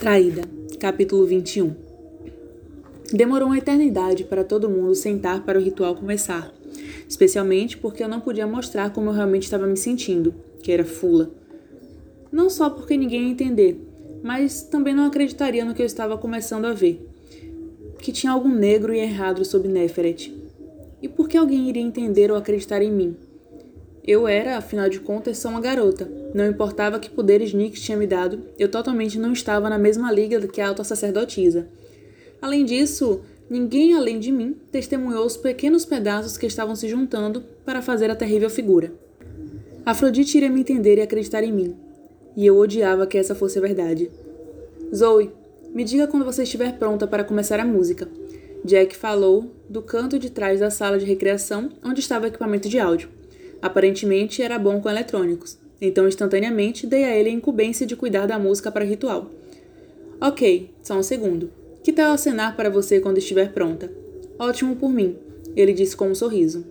Traída, 0.00 0.44
capítulo 0.78 1.26
21 1.26 1.74
Demorou 3.12 3.48
uma 3.48 3.58
eternidade 3.58 4.24
para 4.24 4.42
todo 4.42 4.70
mundo 4.70 4.94
sentar 4.94 5.44
para 5.44 5.58
o 5.58 5.62
ritual 5.62 5.94
começar, 5.94 6.54
especialmente 7.06 7.76
porque 7.76 8.02
eu 8.02 8.08
não 8.08 8.18
podia 8.18 8.46
mostrar 8.46 8.94
como 8.94 9.10
eu 9.10 9.12
realmente 9.12 9.42
estava 9.42 9.66
me 9.66 9.76
sentindo, 9.76 10.34
que 10.62 10.72
era 10.72 10.86
fula. 10.86 11.30
Não 12.32 12.48
só 12.48 12.70
porque 12.70 12.96
ninguém 12.96 13.24
ia 13.24 13.32
entender, 13.32 13.78
mas 14.22 14.62
também 14.62 14.94
não 14.94 15.04
acreditaria 15.04 15.66
no 15.66 15.74
que 15.74 15.82
eu 15.82 15.86
estava 15.86 16.16
começando 16.16 16.64
a 16.64 16.72
ver. 16.72 17.06
Que 17.98 18.10
tinha 18.10 18.32
algo 18.32 18.48
negro 18.48 18.94
e 18.94 19.00
errado 19.00 19.44
sobre 19.44 19.68
Neferet. 19.68 20.34
E 21.02 21.08
por 21.10 21.28
que 21.28 21.36
alguém 21.36 21.68
iria 21.68 21.82
entender 21.82 22.30
ou 22.30 22.38
acreditar 22.38 22.80
em 22.80 22.90
mim? 22.90 23.16
Eu 24.06 24.26
era, 24.26 24.56
afinal 24.56 24.88
de 24.88 25.00
contas, 25.00 25.38
só 25.38 25.48
uma 25.48 25.60
garota. 25.60 26.10
Não 26.34 26.48
importava 26.48 26.98
que 26.98 27.10
poderes 27.10 27.52
Nix 27.52 27.80
tinha 27.80 27.98
me 27.98 28.06
dado, 28.06 28.40
eu 28.58 28.68
totalmente 28.68 29.18
não 29.18 29.32
estava 29.32 29.68
na 29.68 29.78
mesma 29.78 30.10
liga 30.10 30.40
que 30.48 30.60
a 30.60 30.68
alta 30.68 30.82
sacerdotisa. 30.82 31.68
Além 32.40 32.64
disso, 32.64 33.20
ninguém 33.48 33.94
além 33.94 34.18
de 34.18 34.32
mim 34.32 34.56
testemunhou 34.72 35.26
os 35.26 35.36
pequenos 35.36 35.84
pedaços 35.84 36.38
que 36.38 36.46
estavam 36.46 36.74
se 36.74 36.88
juntando 36.88 37.42
para 37.64 37.82
fazer 37.82 38.10
a 38.10 38.16
terrível 38.16 38.48
figura. 38.48 38.92
Afrodite 39.84 40.36
iria 40.36 40.50
me 40.50 40.60
entender 40.60 40.98
e 40.98 41.02
acreditar 41.02 41.42
em 41.42 41.52
mim, 41.52 41.76
e 42.36 42.46
eu 42.46 42.56
odiava 42.56 43.06
que 43.06 43.18
essa 43.18 43.34
fosse 43.34 43.58
a 43.58 43.62
verdade. 43.62 44.10
Zoe, 44.94 45.30
me 45.74 45.84
diga 45.84 46.06
quando 46.06 46.24
você 46.24 46.42
estiver 46.42 46.78
pronta 46.78 47.06
para 47.06 47.24
começar 47.24 47.60
a 47.60 47.64
música. 47.64 48.08
Jack 48.64 48.96
falou 48.96 49.50
do 49.68 49.80
canto 49.80 50.18
de 50.18 50.30
trás 50.30 50.60
da 50.60 50.70
sala 50.70 50.98
de 50.98 51.06
recreação 51.06 51.70
onde 51.82 52.00
estava 52.00 52.24
o 52.24 52.28
equipamento 52.28 52.68
de 52.68 52.78
áudio. 52.78 53.08
Aparentemente 53.62 54.42
era 54.42 54.58
bom 54.58 54.80
com 54.80 54.88
eletrônicos, 54.88 55.58
então 55.80 56.08
instantaneamente 56.08 56.86
dei 56.86 57.04
a 57.04 57.16
ele 57.16 57.28
a 57.30 57.32
incumbência 57.32 57.86
de 57.86 57.96
cuidar 57.96 58.26
da 58.26 58.38
música 58.38 58.70
para 58.70 58.84
ritual. 58.84 59.30
Ok, 60.20 60.70
só 60.82 60.94
um 60.94 61.02
segundo. 61.02 61.50
Que 61.82 61.92
tal 61.92 62.12
acenar 62.12 62.56
para 62.56 62.68
você 62.68 63.00
quando 63.00 63.18
estiver 63.18 63.52
pronta? 63.52 63.90
Ótimo 64.38 64.76
por 64.76 64.90
mim, 64.90 65.16
ele 65.56 65.72
disse 65.72 65.96
com 65.96 66.08
um 66.08 66.14
sorriso. 66.14 66.64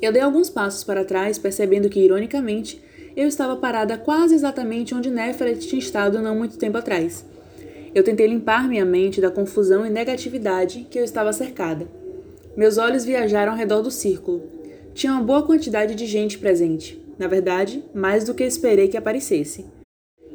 Eu 0.00 0.12
dei 0.12 0.20
alguns 0.20 0.50
passos 0.50 0.84
para 0.84 1.04
trás, 1.04 1.38
percebendo 1.38 1.88
que, 1.88 2.00
ironicamente, 2.00 2.80
eu 3.16 3.26
estava 3.26 3.56
parada 3.56 3.96
quase 3.96 4.34
exatamente 4.34 4.94
onde 4.94 5.10
Neferet 5.10 5.66
tinha 5.66 5.78
estado 5.78 6.20
não 6.20 6.36
muito 6.36 6.58
tempo 6.58 6.76
atrás. 6.76 7.24
Eu 7.94 8.04
tentei 8.04 8.26
limpar 8.26 8.68
minha 8.68 8.84
mente 8.84 9.22
da 9.22 9.30
confusão 9.30 9.86
e 9.86 9.90
negatividade 9.90 10.86
que 10.90 10.98
eu 10.98 11.04
estava 11.04 11.32
cercada. 11.32 11.88
Meus 12.54 12.76
olhos 12.76 13.06
viajaram 13.06 13.52
ao 13.52 13.58
redor 13.58 13.80
do 13.80 13.90
círculo, 13.90 14.42
tinha 14.96 15.12
uma 15.12 15.22
boa 15.22 15.42
quantidade 15.42 15.94
de 15.94 16.06
gente 16.06 16.38
presente. 16.38 16.98
Na 17.18 17.28
verdade, 17.28 17.84
mais 17.92 18.24
do 18.24 18.32
que 18.32 18.42
esperei 18.42 18.88
que 18.88 18.96
aparecesse. 18.96 19.66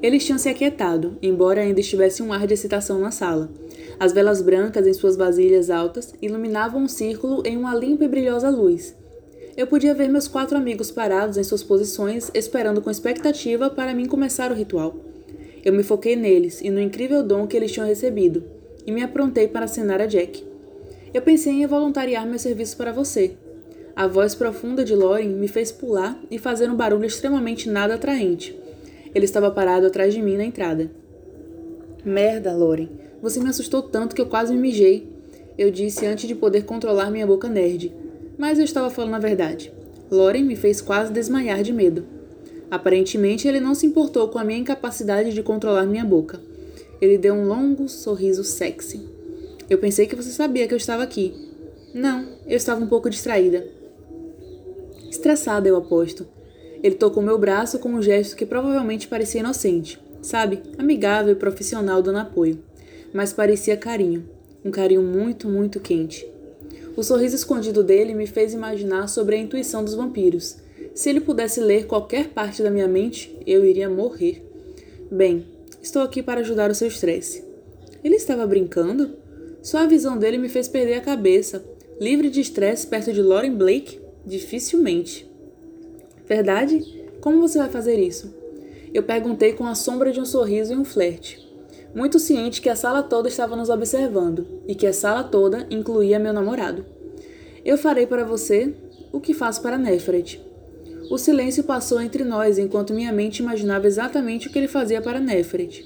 Eles 0.03 0.23
tinham 0.23 0.37
se 0.37 0.49
aquietado, 0.49 1.17
embora 1.19 1.61
ainda 1.61 1.79
estivesse 1.79 2.21
um 2.21 2.31
ar 2.31 2.45
de 2.45 2.53
excitação 2.53 2.99
na 2.99 3.09
sala. 3.09 3.49
As 3.99 4.13
velas 4.13 4.39
brancas 4.39 4.85
em 4.85 4.93
suas 4.93 5.17
vasilhas 5.17 5.71
altas 5.71 6.13
iluminavam 6.21 6.83
um 6.83 6.87
círculo 6.87 7.41
em 7.43 7.57
uma 7.57 7.73
limpa 7.73 8.03
e 8.03 8.07
brilhosa 8.07 8.51
luz. 8.51 8.95
Eu 9.57 9.65
podia 9.65 9.95
ver 9.95 10.07
meus 10.07 10.27
quatro 10.27 10.55
amigos 10.55 10.91
parados 10.91 11.37
em 11.37 11.43
suas 11.43 11.63
posições, 11.63 12.29
esperando 12.31 12.83
com 12.83 12.91
expectativa 12.91 13.67
para 13.67 13.95
mim 13.95 14.05
começar 14.05 14.51
o 14.51 14.55
ritual. 14.55 14.95
Eu 15.65 15.73
me 15.73 15.81
foquei 15.81 16.15
neles 16.15 16.61
e 16.61 16.69
no 16.69 16.79
incrível 16.79 17.23
dom 17.23 17.47
que 17.47 17.57
eles 17.57 17.71
tinham 17.71 17.87
recebido, 17.87 18.43
e 18.85 18.91
me 18.91 19.01
aprontei 19.01 19.47
para 19.47 19.65
acenar 19.65 20.01
a 20.01 20.05
Jack. 20.05 20.45
Eu 21.11 21.23
pensei 21.23 21.51
em 21.51 21.65
voluntariar 21.65 22.27
meu 22.27 22.37
serviço 22.37 22.77
para 22.77 22.91
você, 22.91 23.35
a 23.95 24.07
voz 24.07 24.33
profunda 24.33 24.85
de 24.85 24.95
Loren 24.95 25.29
me 25.29 25.47
fez 25.47 25.71
pular 25.71 26.17
e 26.29 26.39
fazer 26.39 26.69
um 26.69 26.75
barulho 26.75 27.05
extremamente 27.05 27.69
nada 27.69 27.95
atraente. 27.95 28.57
Ele 29.13 29.25
estava 29.25 29.51
parado 29.51 29.85
atrás 29.85 30.13
de 30.13 30.21
mim 30.21 30.37
na 30.37 30.45
entrada. 30.45 30.89
Merda, 32.03 32.55
Loren. 32.55 32.89
Você 33.21 33.39
me 33.39 33.49
assustou 33.49 33.81
tanto 33.83 34.15
que 34.15 34.21
eu 34.21 34.25
quase 34.25 34.53
me 34.53 34.59
mijei. 34.59 35.07
Eu 35.57 35.69
disse 35.69 36.05
antes 36.05 36.27
de 36.27 36.33
poder 36.33 36.63
controlar 36.63 37.11
minha 37.11 37.27
boca 37.27 37.49
nerd. 37.49 37.93
Mas 38.37 38.57
eu 38.57 38.65
estava 38.65 38.89
falando 38.89 39.15
a 39.15 39.19
verdade. 39.19 39.71
Loren 40.09 40.43
me 40.43 40.55
fez 40.55 40.81
quase 40.81 41.11
desmaiar 41.11 41.61
de 41.61 41.73
medo. 41.73 42.05
Aparentemente, 42.71 43.47
ele 43.47 43.59
não 43.59 43.75
se 43.75 43.85
importou 43.85 44.29
com 44.29 44.39
a 44.39 44.43
minha 44.43 44.59
incapacidade 44.59 45.33
de 45.33 45.43
controlar 45.43 45.85
minha 45.85 46.05
boca. 46.05 46.39
Ele 47.01 47.17
deu 47.17 47.33
um 47.33 47.45
longo 47.45 47.89
sorriso 47.89 48.43
sexy. 48.43 49.01
Eu 49.69 49.77
pensei 49.77 50.07
que 50.07 50.15
você 50.15 50.29
sabia 50.29 50.67
que 50.67 50.73
eu 50.73 50.77
estava 50.77 51.03
aqui. 51.03 51.33
Não, 51.93 52.25
eu 52.47 52.55
estava 52.55 52.81
um 52.81 52.87
pouco 52.87 53.09
distraída. 53.09 53.80
Estressada, 55.11 55.67
eu 55.67 55.75
aposto. 55.75 56.25
Ele 56.81 56.95
tocou 56.95 57.21
meu 57.21 57.37
braço 57.37 57.77
com 57.79 57.89
um 57.89 58.01
gesto 58.01 58.33
que 58.33 58.45
provavelmente 58.45 59.09
parecia 59.09 59.41
inocente, 59.41 59.99
sabe? 60.21 60.61
Amigável 60.77 61.33
e 61.33 61.35
profissional 61.35 62.01
dando 62.01 62.19
apoio. 62.19 62.63
Mas 63.13 63.33
parecia 63.33 63.75
carinho. 63.75 64.29
Um 64.63 64.71
carinho 64.71 65.03
muito, 65.03 65.49
muito 65.49 65.81
quente. 65.81 66.25
O 66.95 67.03
sorriso 67.03 67.35
escondido 67.35 67.83
dele 67.83 68.13
me 68.13 68.25
fez 68.25 68.53
imaginar 68.53 69.07
sobre 69.09 69.35
a 69.35 69.39
intuição 69.39 69.83
dos 69.83 69.95
vampiros. 69.95 70.55
Se 70.95 71.09
ele 71.09 71.19
pudesse 71.19 71.59
ler 71.59 71.87
qualquer 71.87 72.29
parte 72.29 72.63
da 72.63 72.71
minha 72.71 72.87
mente, 72.87 73.37
eu 73.45 73.65
iria 73.65 73.89
morrer. 73.89 74.41
Bem, 75.11 75.45
estou 75.81 76.01
aqui 76.03 76.23
para 76.23 76.39
ajudar 76.39 76.71
o 76.71 76.75
seu 76.75 76.87
estresse. 76.87 77.43
Ele 78.01 78.15
estava 78.15 78.47
brincando? 78.47 79.11
Só 79.61 79.79
a 79.79 79.87
visão 79.87 80.17
dele 80.17 80.37
me 80.37 80.47
fez 80.47 80.69
perder 80.69 80.93
a 80.93 81.01
cabeça. 81.01 81.63
Livre 81.99 82.29
de 82.29 82.39
estresse 82.39 82.87
perto 82.87 83.11
de 83.11 83.21
Lauren 83.21 83.53
Blake? 83.53 84.00
Dificilmente. 84.25 85.29
Verdade? 86.27 86.83
Como 87.19 87.39
você 87.39 87.57
vai 87.57 87.69
fazer 87.69 87.99
isso? 87.99 88.33
Eu 88.93 89.03
perguntei 89.03 89.53
com 89.53 89.65
a 89.65 89.75
sombra 89.75 90.11
de 90.11 90.19
um 90.19 90.25
sorriso 90.25 90.73
e 90.73 90.75
um 90.75 90.83
flerte. 90.83 91.39
Muito 91.93 92.19
ciente 92.19 92.61
que 92.61 92.69
a 92.69 92.75
sala 92.75 93.03
toda 93.03 93.27
estava 93.27 93.55
nos 93.55 93.69
observando 93.69 94.47
e 94.67 94.75
que 94.75 94.87
a 94.87 94.93
sala 94.93 95.23
toda 95.23 95.67
incluía 95.69 96.19
meu 96.19 96.33
namorado. 96.33 96.85
Eu 97.65 97.77
farei 97.77 98.05
para 98.05 98.23
você 98.23 98.73
o 99.11 99.19
que 99.19 99.33
faço 99.33 99.61
para 99.61 99.77
Nefret. 99.77 100.41
O 101.09 101.17
silêncio 101.17 101.63
passou 101.63 102.01
entre 102.01 102.23
nós 102.23 102.57
enquanto 102.57 102.93
minha 102.93 103.11
mente 103.11 103.39
imaginava 103.39 103.87
exatamente 103.87 104.47
o 104.47 104.51
que 104.51 104.57
ele 104.57 104.67
fazia 104.67 105.01
para 105.01 105.19
Nefret. 105.19 105.85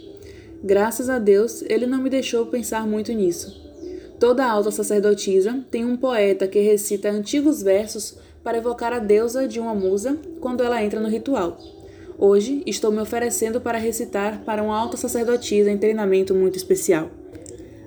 Graças 0.64 1.10
a 1.10 1.20
Deus, 1.20 1.64
ele 1.64 1.86
não 1.86 2.02
me 2.02 2.10
deixou 2.10 2.46
pensar 2.46 2.86
muito 2.86 3.12
nisso. 3.12 3.64
Toda 4.20 4.46
alta 4.46 4.72
sacerdotisa 4.72 5.66
tem 5.70 5.84
um 5.84 5.98
poeta 5.98 6.48
que 6.48 6.60
recita 6.60 7.10
antigos 7.10 7.62
versos 7.62 8.18
para 8.46 8.60
evocar 8.60 8.94
a 8.94 9.00
deusa 9.00 9.48
de 9.48 9.60
uma 9.60 9.74
musa 9.74 10.20
quando 10.40 10.64
ela 10.64 10.82
entra 10.82 11.00
no 11.00 11.10
ritual. 11.10 11.58
Hoje 12.16 12.62
estou 12.68 12.92
me 12.92 13.02
oferecendo 13.02 13.60
para 13.60 13.80
recitar 13.80 14.44
para 14.46 14.62
uma 14.62 14.78
alta 14.78 14.96
sacerdotisa 14.96 15.72
em 15.72 15.80
treinamento 15.80 16.36
muito 16.36 16.56
especial. 16.56 17.10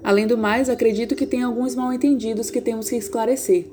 Além 0.03 0.27
do 0.27 0.37
mais, 0.37 0.69
acredito 0.69 1.15
que 1.15 1.27
tem 1.27 1.45
alguns 1.45 1.77
mal-entendidos 1.77 2.51
que 2.51 2.61
temos 2.61 2.91
que 2.91 2.97
esclarecer. 2.97 3.67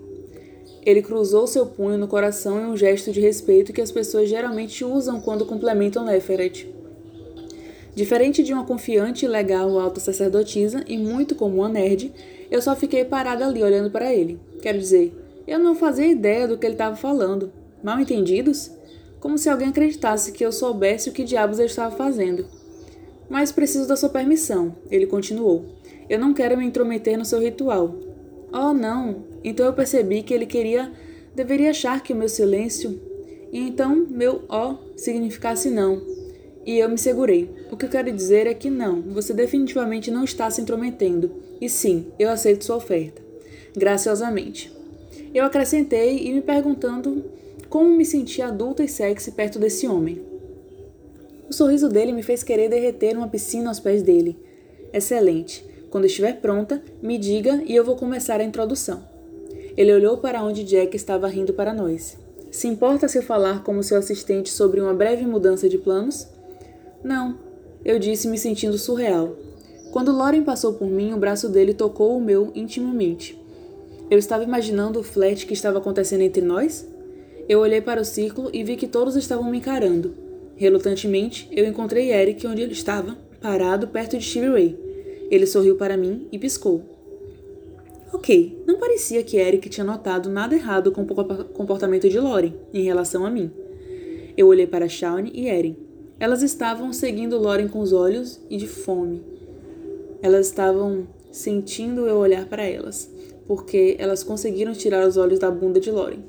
Ele 0.85 1.01
cruzou 1.01 1.47
seu 1.47 1.65
punho 1.65 1.97
no 1.97 2.07
coração 2.07 2.61
em 2.61 2.65
um 2.67 2.77
gesto 2.77 3.11
de 3.11 3.19
respeito 3.19 3.73
que 3.73 3.81
as 3.81 3.91
pessoas 3.91 4.29
geralmente 4.29 4.85
usam 4.85 5.19
quando 5.19 5.43
complementam 5.43 6.05
Neferet. 6.05 6.71
Diferente 7.95 8.43
de 8.43 8.53
uma 8.53 8.63
confiante 8.63 9.25
e 9.25 9.27
legal 9.27 9.79
alta 9.79 9.99
sacerdotisa 9.99 10.83
e 10.87 10.99
muito 10.99 11.33
como 11.33 11.57
uma 11.57 11.69
nerd, 11.69 12.13
eu 12.51 12.61
só 12.61 12.75
fiquei 12.75 13.03
parada 13.03 13.47
ali 13.47 13.63
olhando 13.63 13.89
para 13.89 14.13
ele. 14.13 14.39
Quero 14.61 14.77
dizer, 14.77 15.24
eu 15.47 15.59
não 15.59 15.75
fazia 15.75 16.07
ideia 16.07 16.47
do 16.47 16.57
que 16.57 16.65
ele 16.65 16.73
estava 16.73 16.95
falando. 16.95 17.51
Mal 17.83 17.99
entendidos? 17.99 18.71
Como 19.19 19.37
se 19.37 19.49
alguém 19.49 19.69
acreditasse 19.69 20.31
que 20.31 20.45
eu 20.45 20.51
soubesse 20.51 21.09
o 21.09 21.11
que 21.13 21.23
diabos 21.23 21.59
ele 21.59 21.69
estava 21.69 21.95
fazendo. 21.95 22.45
Mas 23.29 23.51
preciso 23.51 23.87
da 23.87 23.95
sua 23.95 24.09
permissão, 24.09 24.75
ele 24.89 25.07
continuou. 25.07 25.65
Eu 26.09 26.19
não 26.19 26.33
quero 26.33 26.57
me 26.57 26.65
intrometer 26.65 27.17
no 27.17 27.25
seu 27.25 27.39
ritual. 27.39 27.95
Oh, 28.51 28.73
não. 28.73 29.23
Então 29.43 29.65
eu 29.65 29.73
percebi 29.73 30.21
que 30.21 30.33
ele 30.33 30.45
queria. 30.45 30.91
deveria 31.35 31.71
achar 31.71 32.01
que 32.01 32.13
o 32.13 32.15
meu 32.15 32.29
silêncio. 32.29 32.99
E 33.51 33.59
então 33.59 34.07
meu 34.09 34.43
ó 34.47 34.73
oh, 34.73 34.97
significasse 34.97 35.69
não. 35.69 36.01
E 36.65 36.79
eu 36.79 36.89
me 36.89 36.97
segurei. 36.97 37.49
O 37.71 37.77
que 37.77 37.85
eu 37.85 37.89
quero 37.89 38.11
dizer 38.11 38.47
é 38.47 38.53
que 38.53 38.69
não, 38.69 39.01
você 39.01 39.33
definitivamente 39.33 40.09
não 40.09 40.23
está 40.23 40.49
se 40.49 40.61
intrometendo. 40.61 41.31
E 41.61 41.69
sim, 41.69 42.07
eu 42.17 42.29
aceito 42.29 42.65
sua 42.65 42.77
oferta. 42.77 43.21
Graciosamente. 43.75 44.73
Eu 45.35 45.43
acrescentei 45.43 46.29
e 46.29 46.31
me 46.31 46.39
perguntando 46.39 47.25
como 47.67 47.89
me 47.89 48.05
senti 48.05 48.41
adulta 48.41 48.81
e 48.85 48.87
sexy 48.87 49.31
perto 49.31 49.59
desse 49.59 49.85
homem. 49.85 50.21
O 51.49 51.53
sorriso 51.53 51.89
dele 51.89 52.13
me 52.13 52.23
fez 52.23 52.41
querer 52.41 52.69
derreter 52.69 53.13
numa 53.13 53.27
piscina 53.27 53.69
aos 53.69 53.77
pés 53.77 54.01
dele. 54.01 54.39
Excelente. 54.93 55.65
Quando 55.89 56.05
estiver 56.05 56.39
pronta, 56.39 56.81
me 57.01 57.17
diga 57.17 57.61
e 57.65 57.75
eu 57.75 57.83
vou 57.83 57.97
começar 57.97 58.39
a 58.39 58.45
introdução. 58.45 59.03
Ele 59.75 59.93
olhou 59.93 60.19
para 60.19 60.41
onde 60.41 60.63
Jack 60.63 60.95
estava 60.95 61.27
rindo 61.27 61.51
para 61.51 61.73
nós. 61.73 62.17
Se 62.49 62.69
importa 62.69 63.09
se 63.09 63.17
eu 63.17 63.21
falar 63.21 63.61
como 63.61 63.83
seu 63.83 63.97
assistente 63.97 64.49
sobre 64.49 64.79
uma 64.79 64.93
breve 64.93 65.25
mudança 65.25 65.67
de 65.67 65.77
planos? 65.77 66.25
Não, 67.03 67.37
eu 67.83 67.99
disse 67.99 68.29
me 68.29 68.37
sentindo 68.37 68.77
surreal. 68.77 69.35
Quando 69.91 70.15
Lauren 70.15 70.43
passou 70.43 70.75
por 70.75 70.87
mim, 70.87 71.11
o 71.11 71.17
braço 71.17 71.49
dele 71.49 71.73
tocou 71.73 72.17
o 72.17 72.21
meu 72.21 72.53
intimamente. 72.55 73.43
Eu 74.09 74.19
estava 74.19 74.43
imaginando 74.43 74.99
o 74.99 75.03
flat 75.03 75.47
que 75.47 75.53
estava 75.53 75.79
acontecendo 75.79 76.21
entre 76.21 76.41
nós? 76.41 76.87
Eu 77.49 77.59
olhei 77.59 77.81
para 77.81 78.01
o 78.01 78.05
círculo 78.05 78.49
e 78.53 78.63
vi 78.63 78.75
que 78.75 78.87
todos 78.87 79.15
estavam 79.15 79.49
me 79.49 79.57
encarando. 79.57 80.13
Relutantemente, 80.55 81.47
eu 81.51 81.65
encontrei 81.65 82.11
Eric 82.11 82.45
onde 82.45 82.61
ele 82.61 82.73
estava 82.73 83.17
parado 83.41 83.87
perto 83.87 84.17
de 84.17 84.23
Stevie 84.23 84.49
Ray. 84.49 84.79
Ele 85.31 85.45
sorriu 85.47 85.75
para 85.75 85.97
mim 85.97 86.27
e 86.31 86.37
piscou. 86.37 86.83
Ok, 88.13 88.63
não 88.65 88.79
parecia 88.79 89.23
que 89.23 89.37
Eric 89.37 89.69
tinha 89.69 89.83
notado 89.83 90.29
nada 90.29 90.55
errado 90.55 90.91
com 90.91 91.01
o 91.01 91.45
comportamento 91.45 92.07
de 92.07 92.19
Lauren 92.19 92.53
em 92.73 92.83
relação 92.83 93.25
a 93.25 93.29
mim. 93.29 93.51
Eu 94.37 94.47
olhei 94.47 94.67
para 94.67 94.87
Shawnee 94.87 95.31
e 95.33 95.47
Erin. 95.47 95.75
Elas 96.19 96.41
estavam 96.41 96.93
seguindo 96.93 97.37
Lauren 97.39 97.67
com 97.67 97.79
os 97.79 97.91
olhos 97.91 98.39
e 98.49 98.57
de 98.57 98.67
fome. 98.67 99.21
Elas 100.21 100.47
estavam 100.47 101.07
sentindo 101.31 102.07
eu 102.07 102.15
olhar 102.15 102.45
para 102.45 102.63
elas, 102.63 103.11
porque 103.47 103.95
elas 103.99 104.23
conseguiram 104.23 104.73
tirar 104.73 105.07
os 105.07 105.17
olhos 105.17 105.39
da 105.39 105.51
bunda 105.51 105.79
de 105.79 105.91
Lauren. 105.91 106.19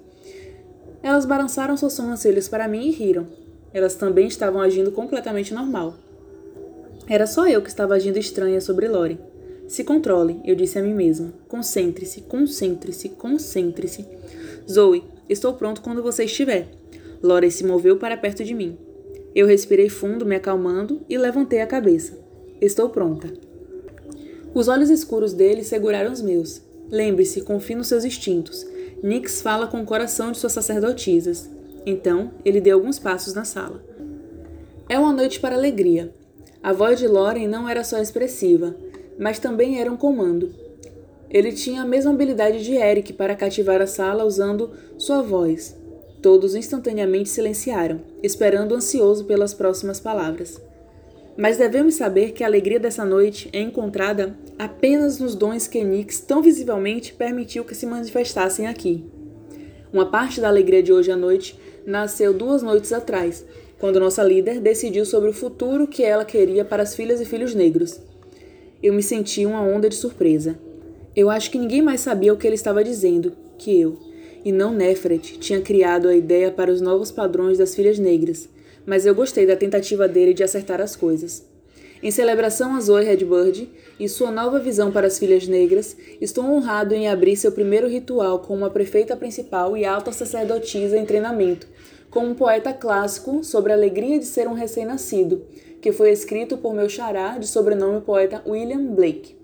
Elas 1.03 1.25
balançaram 1.25 1.77
suas 1.77 1.93
sobrancelhas 1.93 2.49
para 2.49 2.69
mim 2.69 2.89
e 2.89 2.91
riram. 2.91 3.27
Elas 3.73 3.95
também 3.95 4.27
estavam 4.27 4.61
agindo 4.61 4.91
completamente 4.91 5.55
normal. 5.55 5.95
Era 7.09 7.27
só 7.27 7.47
eu 7.47 7.63
que 7.63 7.69
estava 7.69 7.95
agindo 7.95 8.19
estranha 8.19 8.61
sobre 8.61 8.89
Lauren. 8.89 9.19
Se 9.69 9.85
controle, 9.85 10.41
eu 10.45 10.55
disse 10.55 10.79
a 10.79 10.83
mim 10.83 10.95
mesma. 10.95 11.33
Concentre-se, 11.49 12.23
concentre-se, 12.23 13.11
concentre-se. 13.11 14.05
Zoe, 14.69 15.05
estou 15.29 15.55
pronto 15.55 15.83
quando 15.83 16.03
você 16.03 16.25
estiver. 16.25 16.69
Lauren 17.23 17.51
se 17.51 17.65
moveu 17.65 17.97
para 17.97 18.17
perto 18.17 18.43
de 18.43 18.55
mim. 18.55 18.77
Eu 19.35 19.47
respirei 19.47 19.89
fundo, 19.89 20.25
me 20.25 20.35
acalmando, 20.35 21.01
e 21.09 21.19
levantei 21.19 21.61
a 21.61 21.67
cabeça. 21.67 22.19
Estou 22.61 22.89
pronta. 22.89 23.33
Os 24.55 24.67
olhos 24.67 24.89
escuros 24.89 25.35
dele 25.35 25.63
seguraram 25.63 26.11
os 26.11 26.23
meus. 26.23 26.63
Lembre-se, 26.91 27.41
confie 27.41 27.75
nos 27.75 27.89
seus 27.89 28.05
instintos. 28.05 28.67
Nix 29.03 29.43
fala 29.43 29.67
com 29.67 29.81
o 29.81 29.87
coração 29.87 30.33
de 30.33 30.39
suas 30.39 30.53
sacerdotisas. 30.53 31.51
Então, 31.85 32.33
ele 32.45 32.61
deu 32.61 32.77
alguns 32.77 32.99
passos 32.99 33.35
na 33.35 33.45
sala. 33.45 33.83
É 34.89 34.99
uma 34.99 35.13
noite 35.13 35.41
para 35.41 35.57
alegria. 35.57 36.13
A 36.63 36.73
voz 36.73 36.99
de 36.99 37.07
Loren 37.07 37.47
não 37.47 37.69
era 37.69 37.85
só 37.85 37.99
expressiva, 37.99 38.75
mas 39.19 39.39
também 39.39 39.81
era 39.81 39.91
um 39.91 39.97
comando. 39.97 40.53
Ele 41.29 41.53
tinha 41.53 41.83
a 41.83 41.87
mesma 41.87 42.13
habilidade 42.13 42.65
de 42.65 42.75
Eric 42.75 43.13
para 43.13 43.37
cativar 43.37 43.81
a 43.83 43.87
sala 43.87 44.25
usando 44.25 44.71
sua 44.97 45.23
voz. 45.23 45.77
Todos 46.23 46.55
instantaneamente 46.55 47.29
silenciaram, 47.29 48.01
esperando 48.23 48.75
ansioso 48.75 49.25
pelas 49.25 49.53
próximas 49.53 50.01
palavras. 50.01 50.61
Mas 51.37 51.59
devemos 51.59 51.95
saber 51.95 52.33
que 52.33 52.43
a 52.43 52.47
alegria 52.47 52.81
dessa 52.81 53.05
noite 53.05 53.51
é 53.53 53.61
encontrada 53.61 54.35
apenas 54.59 55.19
nos 55.19 55.35
dons 55.35 55.67
que 55.69 55.85
Nix 55.85 56.19
tão 56.21 56.41
visivelmente 56.41 57.13
permitiu 57.13 57.63
que 57.63 57.75
se 57.75 57.85
manifestassem 57.85 58.67
aqui. 58.67 59.05
Uma 59.93 60.07
parte 60.07 60.41
da 60.41 60.49
alegria 60.49 60.83
de 60.83 60.93
hoje 60.93 61.11
à 61.11 61.17
noite 61.17 61.59
nasceu 61.85 62.33
duas 62.33 62.63
noites 62.63 62.93
atrás, 62.93 63.45
quando 63.79 64.01
nossa 64.01 64.23
líder 64.23 64.61
decidiu 64.61 65.05
sobre 65.05 65.29
o 65.29 65.35
futuro 65.35 65.87
que 65.87 66.03
ela 66.03 66.25
queria 66.25 66.65
para 66.65 66.83
as 66.83 66.95
filhas 66.95 67.21
e 67.21 67.27
filhos 67.27 67.55
negros. 67.55 68.01
Eu 68.83 68.95
me 68.95 69.03
senti 69.03 69.45
uma 69.45 69.61
onda 69.61 69.91
de 69.91 69.95
surpresa. 69.95 70.59
Eu 71.15 71.29
acho 71.29 71.51
que 71.51 71.59
ninguém 71.59 71.83
mais 71.83 72.01
sabia 72.01 72.33
o 72.33 72.37
que 72.37 72.47
ele 72.47 72.55
estava 72.55 72.83
dizendo 72.83 73.33
que 73.59 73.79
eu, 73.79 73.99
e 74.43 74.51
não 74.51 74.73
Nefret, 74.73 75.39
tinha 75.39 75.61
criado 75.61 76.09
a 76.09 76.17
ideia 76.17 76.51
para 76.51 76.73
os 76.73 76.81
novos 76.81 77.11
padrões 77.11 77.59
das 77.59 77.75
filhas 77.75 77.99
negras 77.99 78.49
mas 78.87 79.05
eu 79.05 79.15
gostei 79.15 79.47
da 79.47 79.57
tentativa 79.57 80.07
dele 80.07 80.33
de 80.33 80.45
acertar 80.45 80.81
as 80.81 80.95
coisas. 80.95 81.45
Em 82.03 82.11
celebração 82.11 82.77
a 82.77 82.81
Zoe 82.81 83.05
Redbird 83.05 83.69
e 83.99 84.09
sua 84.09 84.31
nova 84.31 84.59
visão 84.59 84.93
para 84.93 85.07
as 85.07 85.19
filhas 85.19 85.49
negras, 85.49 85.97
estou 86.21 86.45
honrado 86.45 86.95
em 86.95 87.09
abrir 87.09 87.37
seu 87.37 87.51
primeiro 87.51 87.89
ritual 87.89 88.41
com 88.41 88.55
uma 88.55 88.71
prefeita 88.71 89.17
principal 89.17 89.77
e 89.77 89.85
alta 89.85 90.13
sacerdotisa 90.13 90.97
em 90.97 91.07
treinamento, 91.07 91.67
com 92.11 92.21
um 92.21 92.35
poeta 92.35 92.73
clássico 92.73 93.43
sobre 93.43 93.73
a 93.73 93.75
alegria 93.75 94.19
de 94.19 94.27
ser 94.27 94.47
um 94.47 94.53
recém-nascido, 94.53 95.43
que 95.81 95.91
foi 95.91 96.11
escrito 96.11 96.59
por 96.59 96.75
meu 96.75 96.89
xará 96.89 97.39
de 97.39 97.47
sobrenome 97.47 98.01
poeta 98.03 98.43
William 98.47 98.87
Blake. 98.95 99.35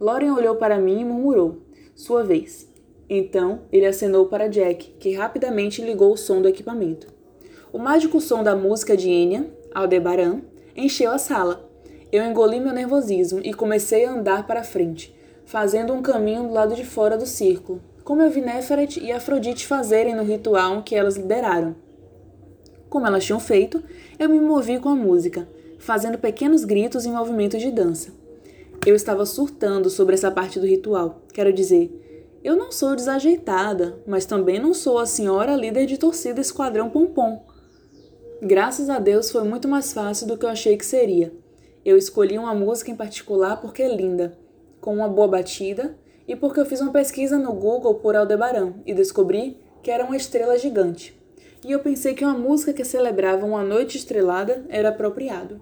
Lauren 0.00 0.32
olhou 0.32 0.56
para 0.56 0.78
mim 0.78 1.00
e 1.00 1.04
murmurou: 1.04 1.58
Sua 1.94 2.24
vez. 2.24 2.66
Então 3.08 3.62
ele 3.70 3.86
acenou 3.86 4.26
para 4.26 4.48
Jack, 4.48 4.94
que 4.98 5.12
rapidamente 5.12 5.82
ligou 5.82 6.12
o 6.12 6.16
som 6.16 6.40
do 6.40 6.48
equipamento. 6.48 7.19
O 7.72 7.78
mágico 7.78 8.20
som 8.20 8.42
da 8.42 8.56
música 8.56 8.96
de 8.96 9.08
Enya, 9.08 9.46
Aldebaran, 9.72 10.40
encheu 10.76 11.12
a 11.12 11.18
sala. 11.18 11.70
Eu 12.10 12.24
engoli 12.24 12.58
meu 12.58 12.72
nervosismo 12.72 13.40
e 13.44 13.54
comecei 13.54 14.04
a 14.04 14.10
andar 14.12 14.44
para 14.44 14.64
frente, 14.64 15.14
fazendo 15.44 15.92
um 15.92 16.02
caminho 16.02 16.48
do 16.48 16.52
lado 16.52 16.74
de 16.74 16.84
fora 16.84 17.16
do 17.16 17.26
círculo, 17.26 17.80
como 18.02 18.22
eu 18.22 18.30
vi 18.30 18.40
Neferet 18.40 18.98
e 18.98 19.12
Afrodite 19.12 19.68
fazerem 19.68 20.16
no 20.16 20.24
ritual 20.24 20.82
que 20.82 20.96
elas 20.96 21.16
lideraram. 21.16 21.76
Como 22.88 23.06
elas 23.06 23.24
tinham 23.24 23.38
feito, 23.38 23.80
eu 24.18 24.28
me 24.28 24.40
movi 24.40 24.80
com 24.80 24.88
a 24.88 24.96
música, 24.96 25.48
fazendo 25.78 26.18
pequenos 26.18 26.64
gritos 26.64 27.06
e 27.06 27.08
movimentos 27.08 27.60
de 27.60 27.70
dança. 27.70 28.12
Eu 28.84 28.96
estava 28.96 29.24
surtando 29.24 29.88
sobre 29.88 30.14
essa 30.14 30.30
parte 30.30 30.58
do 30.58 30.66
ritual, 30.66 31.22
quero 31.32 31.52
dizer, 31.52 31.88
eu 32.42 32.56
não 32.56 32.72
sou 32.72 32.96
desajeitada, 32.96 34.00
mas 34.06 34.24
também 34.24 34.58
não 34.58 34.74
sou 34.74 34.98
a 34.98 35.06
senhora 35.06 35.54
líder 35.54 35.86
de 35.86 35.98
torcida 35.98 36.40
Esquadrão 36.40 36.90
Pompom. 36.90 37.44
Graças 38.42 38.88
a 38.88 38.98
Deus 38.98 39.30
foi 39.30 39.44
muito 39.44 39.68
mais 39.68 39.92
fácil 39.92 40.26
do 40.26 40.38
que 40.38 40.46
eu 40.46 40.48
achei 40.48 40.74
que 40.74 40.86
seria. 40.86 41.30
Eu 41.84 41.98
escolhi 41.98 42.38
uma 42.38 42.54
música 42.54 42.90
em 42.90 42.96
particular 42.96 43.60
porque 43.60 43.82
é 43.82 43.94
linda, 43.94 44.32
com 44.80 44.94
uma 44.94 45.08
boa 45.08 45.28
batida, 45.28 45.94
e 46.26 46.34
porque 46.34 46.58
eu 46.58 46.64
fiz 46.64 46.80
uma 46.80 46.90
pesquisa 46.90 47.36
no 47.36 47.52
Google 47.52 47.96
por 47.96 48.16
Aldebaran 48.16 48.72
e 48.86 48.94
descobri 48.94 49.58
que 49.82 49.90
era 49.90 50.06
uma 50.06 50.16
estrela 50.16 50.58
gigante. 50.58 51.14
E 51.62 51.70
eu 51.70 51.80
pensei 51.80 52.14
que 52.14 52.24
uma 52.24 52.32
música 52.32 52.72
que 52.72 52.82
celebrava 52.82 53.44
uma 53.44 53.62
noite 53.62 53.98
estrelada 53.98 54.64
era 54.70 54.88
apropriado. 54.88 55.60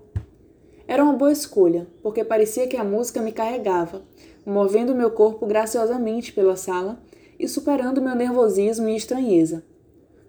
Era 0.86 1.02
uma 1.02 1.14
boa 1.14 1.32
escolha, 1.32 1.88
porque 2.00 2.22
parecia 2.22 2.68
que 2.68 2.76
a 2.76 2.84
música 2.84 3.20
me 3.20 3.32
carregava, 3.32 4.02
movendo 4.46 4.94
meu 4.94 5.10
corpo 5.10 5.46
graciosamente 5.46 6.32
pela 6.32 6.56
sala 6.56 7.02
e 7.40 7.48
superando 7.48 8.00
meu 8.00 8.14
nervosismo 8.14 8.88
e 8.88 8.94
estranheza. 8.94 9.64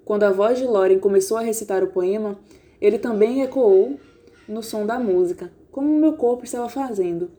Quando 0.09 0.23
a 0.23 0.31
voz 0.31 0.57
de 0.57 0.65
Loren 0.65 0.97
começou 0.97 1.37
a 1.37 1.41
recitar 1.41 1.83
o 1.83 1.91
poema, 1.91 2.35
ele 2.81 2.97
também 2.97 3.43
ecoou 3.43 3.99
no 4.47 4.63
som 4.63 4.83
da 4.83 4.99
música, 4.99 5.51
como 5.71 5.99
meu 5.99 6.13
corpo 6.13 6.43
estava 6.43 6.67
fazendo, 6.67 7.29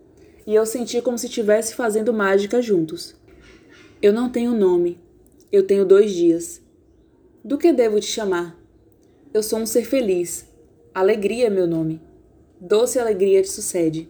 e 0.47 0.55
eu 0.55 0.65
senti 0.65 1.03
como 1.03 1.19
se 1.19 1.27
estivesse 1.27 1.75
fazendo 1.75 2.15
mágica 2.15 2.63
juntos. 2.63 3.17
Eu 4.01 4.13
não 4.13 4.31
tenho 4.31 4.53
nome. 4.53 5.01
Eu 5.51 5.67
tenho 5.67 5.85
dois 5.85 6.13
dias. 6.13 6.63
Do 7.43 7.59
que 7.59 7.73
devo 7.73 7.99
te 7.99 8.07
chamar? 8.07 8.57
Eu 9.35 9.43
sou 9.43 9.59
um 9.59 9.67
ser 9.67 9.85
feliz. 9.85 10.47
Alegria 10.95 11.49
é 11.49 11.51
meu 11.51 11.67
nome. 11.67 12.01
Doce 12.61 13.01
alegria 13.01 13.43
te 13.43 13.51
sucede. 13.51 14.09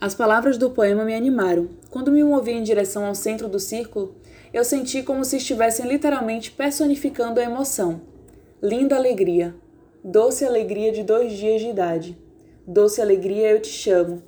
As 0.00 0.14
palavras 0.14 0.56
do 0.56 0.70
poema 0.70 1.04
me 1.04 1.16
animaram. 1.16 1.68
Quando 1.90 2.12
me 2.12 2.22
movi 2.22 2.52
em 2.52 2.62
direção 2.62 3.04
ao 3.04 3.14
centro 3.16 3.48
do 3.48 3.58
círculo, 3.58 4.14
eu 4.52 4.64
senti 4.64 5.02
como 5.02 5.24
se 5.24 5.38
estivessem 5.38 5.88
literalmente 5.88 6.50
personificando 6.50 7.40
a 7.40 7.42
emoção. 7.42 8.02
Linda 8.62 8.96
alegria, 8.96 9.54
doce 10.04 10.44
alegria 10.44 10.92
de 10.92 11.02
dois 11.02 11.32
dias 11.32 11.62
de 11.62 11.68
idade. 11.68 12.18
Doce 12.66 13.00
alegria 13.00 13.50
eu 13.50 13.60
te 13.62 13.70
chamo. 13.70 14.22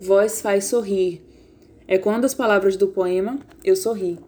Voz 0.00 0.40
faz 0.40 0.64
sorrir. 0.64 1.22
É 1.86 1.98
quando 1.98 2.24
as 2.24 2.34
palavras 2.34 2.76
do 2.76 2.88
poema 2.88 3.38
eu 3.62 3.76
sorri, 3.76 4.18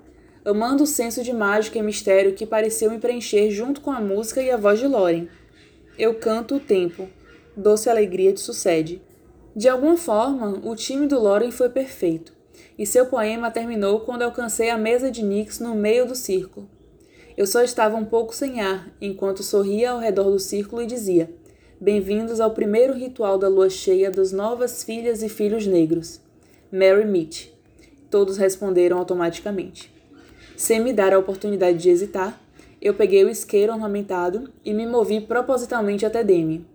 amando 0.44 0.84
o 0.84 0.86
senso 0.86 1.24
de 1.24 1.32
mágica 1.32 1.78
e 1.78 1.82
mistério 1.82 2.34
que 2.34 2.46
pareceu 2.46 2.90
me 2.90 2.98
preencher 2.98 3.50
junto 3.50 3.80
com 3.80 3.90
a 3.90 4.00
música 4.00 4.42
e 4.42 4.50
a 4.50 4.56
voz 4.56 4.78
de 4.78 4.86
Loren. 4.86 5.28
Eu 5.98 6.14
canto 6.14 6.56
o 6.56 6.60
tempo. 6.60 7.08
Doce 7.56 7.88
alegria 7.88 8.32
te 8.32 8.40
sucede. 8.40 9.02
De 9.56 9.68
alguma 9.68 9.96
forma, 9.96 10.60
o 10.62 10.76
time 10.76 11.06
do 11.08 11.18
Loren 11.18 11.50
foi 11.50 11.68
perfeito 11.70 12.37
e 12.78 12.86
seu 12.86 13.06
poema 13.06 13.50
terminou 13.50 14.00
quando 14.00 14.22
alcancei 14.22 14.70
a 14.70 14.78
mesa 14.78 15.10
de 15.10 15.22
Nix 15.22 15.58
no 15.58 15.74
meio 15.74 16.06
do 16.06 16.14
círculo. 16.14 16.68
Eu 17.36 17.46
só 17.46 17.62
estava 17.62 17.96
um 17.96 18.04
pouco 18.04 18.34
sem 18.34 18.60
ar, 18.60 18.90
enquanto 19.00 19.42
sorria 19.42 19.92
ao 19.92 19.98
redor 19.98 20.30
do 20.30 20.38
círculo 20.38 20.82
e 20.82 20.86
dizia: 20.86 21.30
Bem-vindos 21.80 22.40
ao 22.40 22.50
primeiro 22.50 22.92
ritual 22.92 23.38
da 23.38 23.48
lua 23.48 23.70
cheia 23.70 24.10
das 24.10 24.32
novas 24.32 24.82
filhas 24.82 25.22
e 25.22 25.28
filhos 25.28 25.66
negros. 25.66 26.20
Mary 26.72 27.04
Mitch. 27.04 27.50
Todos 28.10 28.36
responderam 28.36 28.98
automaticamente. 28.98 29.92
Sem 30.56 30.80
me 30.80 30.92
dar 30.92 31.12
a 31.12 31.18
oportunidade 31.18 31.78
de 31.78 31.88
hesitar, 31.88 32.40
eu 32.82 32.94
peguei 32.94 33.24
o 33.24 33.28
isqueiro 33.28 33.72
ornamentado 33.72 34.52
e 34.64 34.74
me 34.74 34.86
movi 34.86 35.20
propositalmente 35.20 36.04
até 36.04 36.24
Demi. 36.24 36.66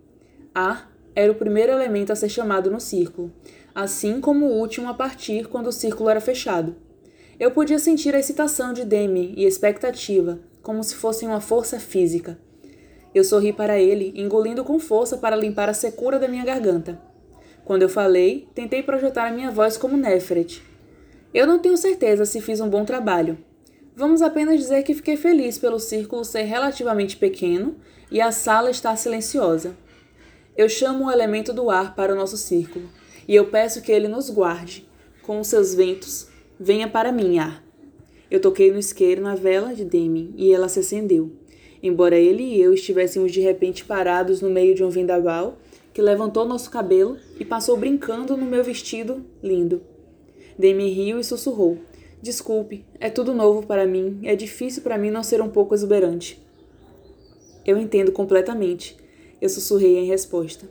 Ar 0.54 0.90
era 1.14 1.30
o 1.30 1.34
primeiro 1.34 1.72
elemento 1.72 2.12
a 2.12 2.16
ser 2.16 2.28
chamado 2.28 2.70
no 2.70 2.80
círculo, 2.80 3.30
assim 3.74 4.20
como 4.20 4.46
o 4.46 4.58
último 4.58 4.88
a 4.88 4.94
partir 4.94 5.48
quando 5.48 5.66
o 5.66 5.72
círculo 5.72 6.08
era 6.08 6.20
fechado. 6.20 6.76
Eu 7.40 7.50
podia 7.50 7.78
sentir 7.78 8.14
a 8.14 8.20
excitação 8.20 8.72
de 8.72 8.84
Demi 8.84 9.34
e 9.36 9.44
expectativa, 9.44 10.38
como 10.62 10.84
se 10.84 10.94
fossem 10.94 11.28
uma 11.28 11.40
força 11.40 11.80
física. 11.80 12.38
Eu 13.12 13.24
sorri 13.24 13.52
para 13.52 13.78
ele, 13.78 14.12
engolindo 14.14 14.62
com 14.62 14.78
força 14.78 15.16
para 15.16 15.34
limpar 15.34 15.68
a 15.68 15.74
secura 15.74 16.18
da 16.18 16.28
minha 16.28 16.44
garganta. 16.44 17.00
Quando 17.64 17.82
eu 17.82 17.88
falei, 17.88 18.46
tentei 18.54 18.82
projetar 18.82 19.26
a 19.26 19.32
minha 19.32 19.50
voz 19.50 19.76
como 19.76 19.96
Nefret. 19.96 20.62
Eu 21.32 21.46
não 21.46 21.58
tenho 21.58 21.76
certeza 21.76 22.24
se 22.24 22.40
fiz 22.40 22.60
um 22.60 22.68
bom 22.68 22.84
trabalho. 22.84 23.38
Vamos 23.96 24.22
apenas 24.22 24.60
dizer 24.60 24.82
que 24.84 24.94
fiquei 24.94 25.16
feliz 25.16 25.58
pelo 25.58 25.80
círculo 25.80 26.24
ser 26.24 26.42
relativamente 26.42 27.16
pequeno 27.16 27.76
e 28.10 28.20
a 28.20 28.30
sala 28.30 28.70
estar 28.70 28.96
silenciosa. 28.96 29.76
Eu 30.56 30.68
chamo 30.68 31.06
o 31.06 31.10
elemento 31.10 31.52
do 31.52 31.70
ar 31.70 31.96
para 31.96 32.12
o 32.12 32.16
nosso 32.16 32.36
círculo 32.36 32.88
E 33.26 33.34
eu 33.34 33.46
peço 33.46 33.82
que 33.82 33.92
ele 33.92 34.08
nos 34.08 34.30
guarde. 34.30 34.86
Com 35.22 35.40
os 35.40 35.48
seus 35.48 35.74
ventos, 35.74 36.28
venha 36.58 36.88
para 36.88 37.10
mim, 37.10 37.38
ar. 37.38 37.64
Eu 38.30 38.40
toquei 38.40 38.70
no 38.70 38.78
isqueiro 38.78 39.22
na 39.22 39.34
vela 39.34 39.74
de 39.74 39.84
Demi 39.84 40.34
e 40.36 40.52
ela 40.52 40.68
se 40.68 40.80
acendeu. 40.80 41.32
Embora 41.82 42.16
ele 42.16 42.42
e 42.42 42.60
eu 42.60 42.72
estivéssemos 42.72 43.30
de 43.30 43.40
repente 43.40 43.84
parados 43.84 44.40
no 44.40 44.50
meio 44.50 44.74
de 44.74 44.82
um 44.82 44.88
vendaval 44.88 45.58
que 45.92 46.02
levantou 46.02 46.44
nosso 46.44 46.70
cabelo 46.70 47.16
e 47.38 47.44
passou 47.44 47.76
brincando 47.76 48.36
no 48.36 48.44
meu 48.44 48.64
vestido 48.64 49.24
lindo. 49.42 49.82
Demi 50.58 50.90
riu 50.90 51.20
e 51.20 51.24
sussurrou: 51.24 51.78
Desculpe, 52.20 52.84
é 52.98 53.10
tudo 53.10 53.34
novo 53.34 53.66
para 53.66 53.86
mim, 53.86 54.20
é 54.24 54.34
difícil 54.34 54.82
para 54.82 54.98
mim 54.98 55.10
não 55.10 55.22
ser 55.22 55.40
um 55.40 55.48
pouco 55.48 55.74
exuberante. 55.74 56.42
Eu 57.64 57.78
entendo 57.78 58.12
completamente, 58.12 58.96
eu 59.40 59.48
sussurrei 59.48 59.98
em 59.98 60.06
resposta. 60.06 60.68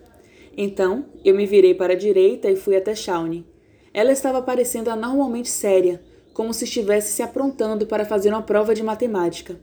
Então, 0.55 1.05
eu 1.25 1.33
me 1.36 1.45
virei 1.45 1.74
para 1.74 1.93
a 1.93 1.98
direita 1.98 2.50
e 2.50 2.55
fui 2.55 2.75
até 2.75 2.93
Shawnee. 2.93 3.45
Ela 3.93 4.12
estava 4.12 4.41
parecendo 4.41 4.89
anormalmente 4.89 5.50
séria, 5.50 6.01
como 6.33 6.53
se 6.53 6.65
estivesse 6.65 7.12
se 7.13 7.22
aprontando 7.22 7.86
para 7.86 8.05
fazer 8.05 8.29
uma 8.29 8.41
prova 8.41 8.74
de 8.74 8.83
matemática. 8.83 9.60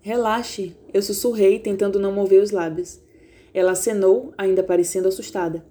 Relaxe, 0.00 0.74
eu 0.92 1.02
sussurrei, 1.02 1.58
tentando 1.58 1.98
não 1.98 2.12
mover 2.12 2.42
os 2.42 2.50
lábios. 2.50 3.00
Ela 3.52 3.72
acenou, 3.72 4.32
ainda 4.36 4.62
parecendo 4.62 5.08
assustada. 5.08 5.64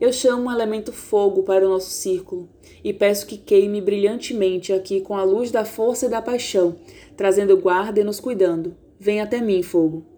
Eu 0.00 0.12
chamo 0.12 0.44
um 0.44 0.52
elemento 0.52 0.92
fogo 0.92 1.42
para 1.42 1.66
o 1.66 1.68
nosso 1.68 1.90
círculo 1.90 2.48
e 2.84 2.92
peço 2.92 3.26
que 3.26 3.36
queime 3.36 3.80
brilhantemente 3.80 4.72
aqui 4.72 5.00
com 5.00 5.16
a 5.16 5.24
luz 5.24 5.50
da 5.50 5.64
força 5.64 6.06
e 6.06 6.08
da 6.08 6.22
paixão, 6.22 6.76
trazendo 7.16 7.56
guarda 7.56 8.00
e 8.00 8.04
nos 8.04 8.20
cuidando. 8.20 8.76
Vem 8.98 9.20
até 9.20 9.40
mim, 9.40 9.62
fogo. 9.62 10.17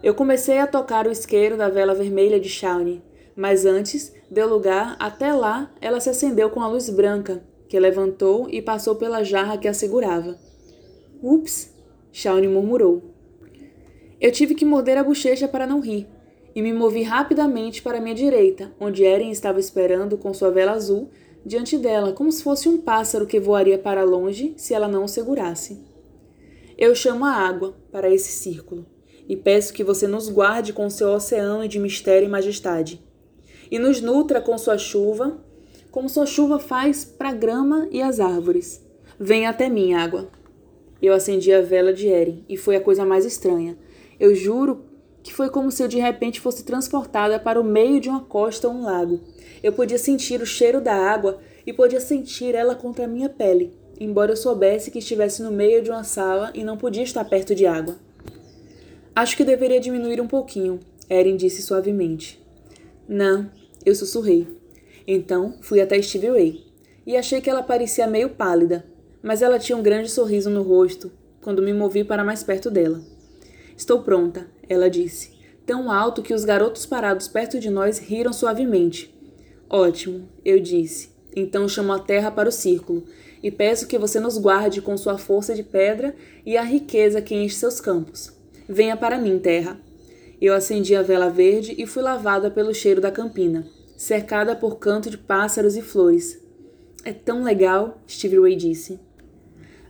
Eu 0.00 0.14
comecei 0.14 0.58
a 0.58 0.66
tocar 0.66 1.08
o 1.08 1.10
isqueiro 1.10 1.56
da 1.56 1.68
vela 1.68 1.92
vermelha 1.92 2.38
de 2.38 2.48
Shawnee, 2.48 3.02
mas 3.34 3.66
antes 3.66 4.14
deu 4.30 4.48
lugar 4.48 4.94
até 5.00 5.32
lá 5.32 5.72
ela 5.80 5.98
se 5.98 6.08
acendeu 6.08 6.50
com 6.50 6.60
a 6.60 6.68
luz 6.68 6.88
branca, 6.88 7.42
que 7.68 7.78
levantou 7.80 8.48
e 8.48 8.62
passou 8.62 8.94
pela 8.94 9.24
jarra 9.24 9.58
que 9.58 9.66
a 9.66 9.74
segurava. 9.74 10.38
Ups! 11.20 11.74
Shawnee 12.12 12.46
murmurou. 12.46 13.02
Eu 14.20 14.30
tive 14.30 14.54
que 14.54 14.64
morder 14.64 14.96
a 14.96 15.04
bochecha 15.04 15.48
para 15.48 15.66
não 15.66 15.80
rir, 15.80 16.06
e 16.54 16.62
me 16.62 16.72
movi 16.72 17.02
rapidamente 17.02 17.82
para 17.82 18.00
minha 18.00 18.14
direita, 18.14 18.72
onde 18.78 19.04
Eren 19.04 19.30
estava 19.30 19.58
esperando 19.58 20.16
com 20.16 20.32
sua 20.32 20.50
vela 20.50 20.72
azul 20.72 21.10
diante 21.44 21.76
dela, 21.76 22.12
como 22.12 22.30
se 22.30 22.42
fosse 22.42 22.68
um 22.68 22.78
pássaro 22.78 23.26
que 23.26 23.40
voaria 23.40 23.78
para 23.78 24.04
longe 24.04 24.54
se 24.56 24.74
ela 24.74 24.86
não 24.86 25.04
o 25.04 25.08
segurasse. 25.08 25.84
Eu 26.76 26.94
chamo 26.94 27.24
a 27.24 27.32
água 27.32 27.76
para 27.90 28.08
esse 28.08 28.30
círculo 28.30 28.86
e 29.28 29.36
peço 29.36 29.74
que 29.74 29.84
você 29.84 30.08
nos 30.08 30.30
guarde 30.30 30.72
com 30.72 30.88
seu 30.88 31.10
oceano 31.10 31.68
de 31.68 31.78
mistério 31.78 32.26
e 32.26 32.30
majestade, 32.30 33.00
e 33.70 33.78
nos 33.78 34.00
nutra 34.00 34.40
com 34.40 34.56
sua 34.56 34.78
chuva, 34.78 35.38
como 35.90 36.08
sua 36.08 36.24
chuva 36.24 36.58
faz 36.58 37.04
para 37.04 37.28
a 37.28 37.34
grama 37.34 37.86
e 37.90 38.00
as 38.00 38.18
árvores. 38.18 38.82
Venha 39.20 39.50
até 39.50 39.68
mim, 39.68 39.92
água. 39.92 40.28
Eu 41.02 41.12
acendi 41.12 41.52
a 41.52 41.60
vela 41.60 41.92
de 41.92 42.08
Eren, 42.08 42.44
e 42.48 42.56
foi 42.56 42.76
a 42.76 42.80
coisa 42.80 43.04
mais 43.04 43.24
estranha. 43.24 43.76
Eu 44.18 44.34
juro 44.34 44.84
que 45.22 45.34
foi 45.34 45.50
como 45.50 45.70
se 45.70 45.82
eu 45.82 45.88
de 45.88 45.98
repente 45.98 46.40
fosse 46.40 46.64
transportada 46.64 47.38
para 47.38 47.60
o 47.60 47.64
meio 47.64 48.00
de 48.00 48.08
uma 48.08 48.20
costa 48.20 48.66
ou 48.66 48.74
um 48.74 48.84
lago. 48.84 49.20
Eu 49.62 49.72
podia 49.72 49.98
sentir 49.98 50.40
o 50.40 50.46
cheiro 50.46 50.80
da 50.80 50.94
água 50.94 51.38
e 51.66 51.72
podia 51.72 52.00
sentir 52.00 52.54
ela 52.54 52.74
contra 52.74 53.04
a 53.04 53.08
minha 53.08 53.28
pele, 53.28 53.76
embora 54.00 54.32
eu 54.32 54.36
soubesse 54.36 54.90
que 54.90 55.00
estivesse 55.00 55.42
no 55.42 55.50
meio 55.50 55.82
de 55.82 55.90
uma 55.90 56.04
sala 56.04 56.50
e 56.54 56.64
não 56.64 56.76
podia 56.76 57.02
estar 57.02 57.24
perto 57.24 57.54
de 57.54 57.66
água. 57.66 57.96
Acho 59.18 59.36
que 59.36 59.42
deveria 59.42 59.80
diminuir 59.80 60.20
um 60.20 60.28
pouquinho, 60.28 60.78
Erin 61.10 61.36
disse 61.36 61.60
suavemente. 61.60 62.40
Não, 63.08 63.50
eu 63.84 63.92
sussurrei. 63.92 64.46
Então 65.08 65.56
fui 65.60 65.80
até 65.80 66.00
Stevie 66.00 66.30
Ray 66.30 66.64
e 67.04 67.16
achei 67.16 67.40
que 67.40 67.50
ela 67.50 67.64
parecia 67.64 68.06
meio 68.06 68.28
pálida, 68.28 68.86
mas 69.20 69.42
ela 69.42 69.58
tinha 69.58 69.76
um 69.76 69.82
grande 69.82 70.08
sorriso 70.08 70.48
no 70.48 70.62
rosto 70.62 71.10
quando 71.42 71.60
me 71.60 71.72
movi 71.72 72.04
para 72.04 72.22
mais 72.22 72.44
perto 72.44 72.70
dela. 72.70 73.00
Estou 73.76 74.02
pronta, 74.02 74.46
ela 74.68 74.88
disse, 74.88 75.32
tão 75.66 75.90
alto 75.90 76.22
que 76.22 76.32
os 76.32 76.44
garotos 76.44 76.86
parados 76.86 77.26
perto 77.26 77.58
de 77.58 77.70
nós 77.70 77.98
riram 77.98 78.32
suavemente. 78.32 79.12
Ótimo, 79.68 80.28
eu 80.44 80.60
disse. 80.60 81.10
Então 81.34 81.68
chamo 81.68 81.92
a 81.92 81.98
terra 81.98 82.30
para 82.30 82.48
o 82.48 82.52
círculo 82.52 83.02
e 83.42 83.50
peço 83.50 83.88
que 83.88 83.98
você 83.98 84.20
nos 84.20 84.38
guarde 84.38 84.80
com 84.80 84.96
sua 84.96 85.18
força 85.18 85.56
de 85.56 85.64
pedra 85.64 86.14
e 86.46 86.56
a 86.56 86.62
riqueza 86.62 87.20
que 87.20 87.34
enche 87.34 87.56
seus 87.56 87.80
campos. 87.80 88.37
Venha 88.68 88.98
para 88.98 89.16
mim, 89.16 89.38
terra. 89.38 89.80
Eu 90.40 90.52
acendi 90.52 90.94
a 90.94 91.00
vela 91.00 91.30
verde 91.30 91.74
e 91.78 91.86
fui 91.86 92.02
lavada 92.02 92.50
pelo 92.50 92.74
cheiro 92.74 93.00
da 93.00 93.10
campina, 93.10 93.66
cercada 93.96 94.54
por 94.54 94.78
canto 94.78 95.08
de 95.08 95.16
pássaros 95.16 95.74
e 95.74 95.80
flores. 95.80 96.38
É 97.02 97.12
tão 97.12 97.42
legal, 97.42 98.02
Steve 98.06 98.38
Ray 98.38 98.56
disse. 98.56 99.00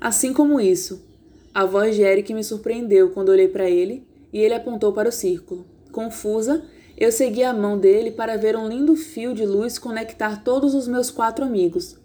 Assim 0.01 0.33
como 0.33 0.61
isso, 0.61 1.05
a 1.53 1.65
voz 1.65 1.97
de 1.97 2.03
Eric 2.03 2.33
me 2.33 2.45
surpreendeu 2.45 3.11
quando 3.11 3.31
olhei 3.31 3.49
para 3.49 3.69
ele 3.69 4.07
e 4.33 4.39
ele 4.39 4.55
apontou 4.55 4.93
para 4.93 5.09
o 5.09 5.13
círculo. 5.13 5.67
Confusa, 5.91 6.63
eu 6.97 7.11
segui 7.11 7.43
a 7.43 7.53
mão 7.53 7.77
dele 7.77 8.13
para 8.13 8.37
ver 8.37 8.57
um 8.57 8.69
lindo 8.69 8.95
fio 8.95 9.35
de 9.35 9.45
luz 9.45 9.77
conectar 9.77 10.45
todos 10.45 10.73
os 10.75 10.87
meus 10.87 11.11
quatro 11.11 11.45
amigos. 11.45 11.97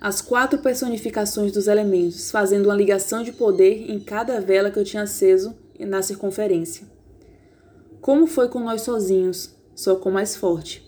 As 0.00 0.20
quatro 0.20 0.58
personificações 0.58 1.52
dos 1.52 1.68
elementos, 1.68 2.30
fazendo 2.30 2.66
uma 2.66 2.74
ligação 2.74 3.22
de 3.22 3.30
poder 3.30 3.88
em 3.88 4.00
cada 4.00 4.40
vela 4.40 4.70
que 4.70 4.78
eu 4.78 4.84
tinha 4.84 5.04
aceso 5.04 5.54
na 5.86 6.02
circunferência. 6.02 6.86
Como 8.00 8.26
foi 8.26 8.48
com 8.48 8.60
nós 8.60 8.82
sozinhos, 8.82 9.54
só 9.74 9.96
com 9.96 10.10
mais 10.10 10.36
forte. 10.36 10.86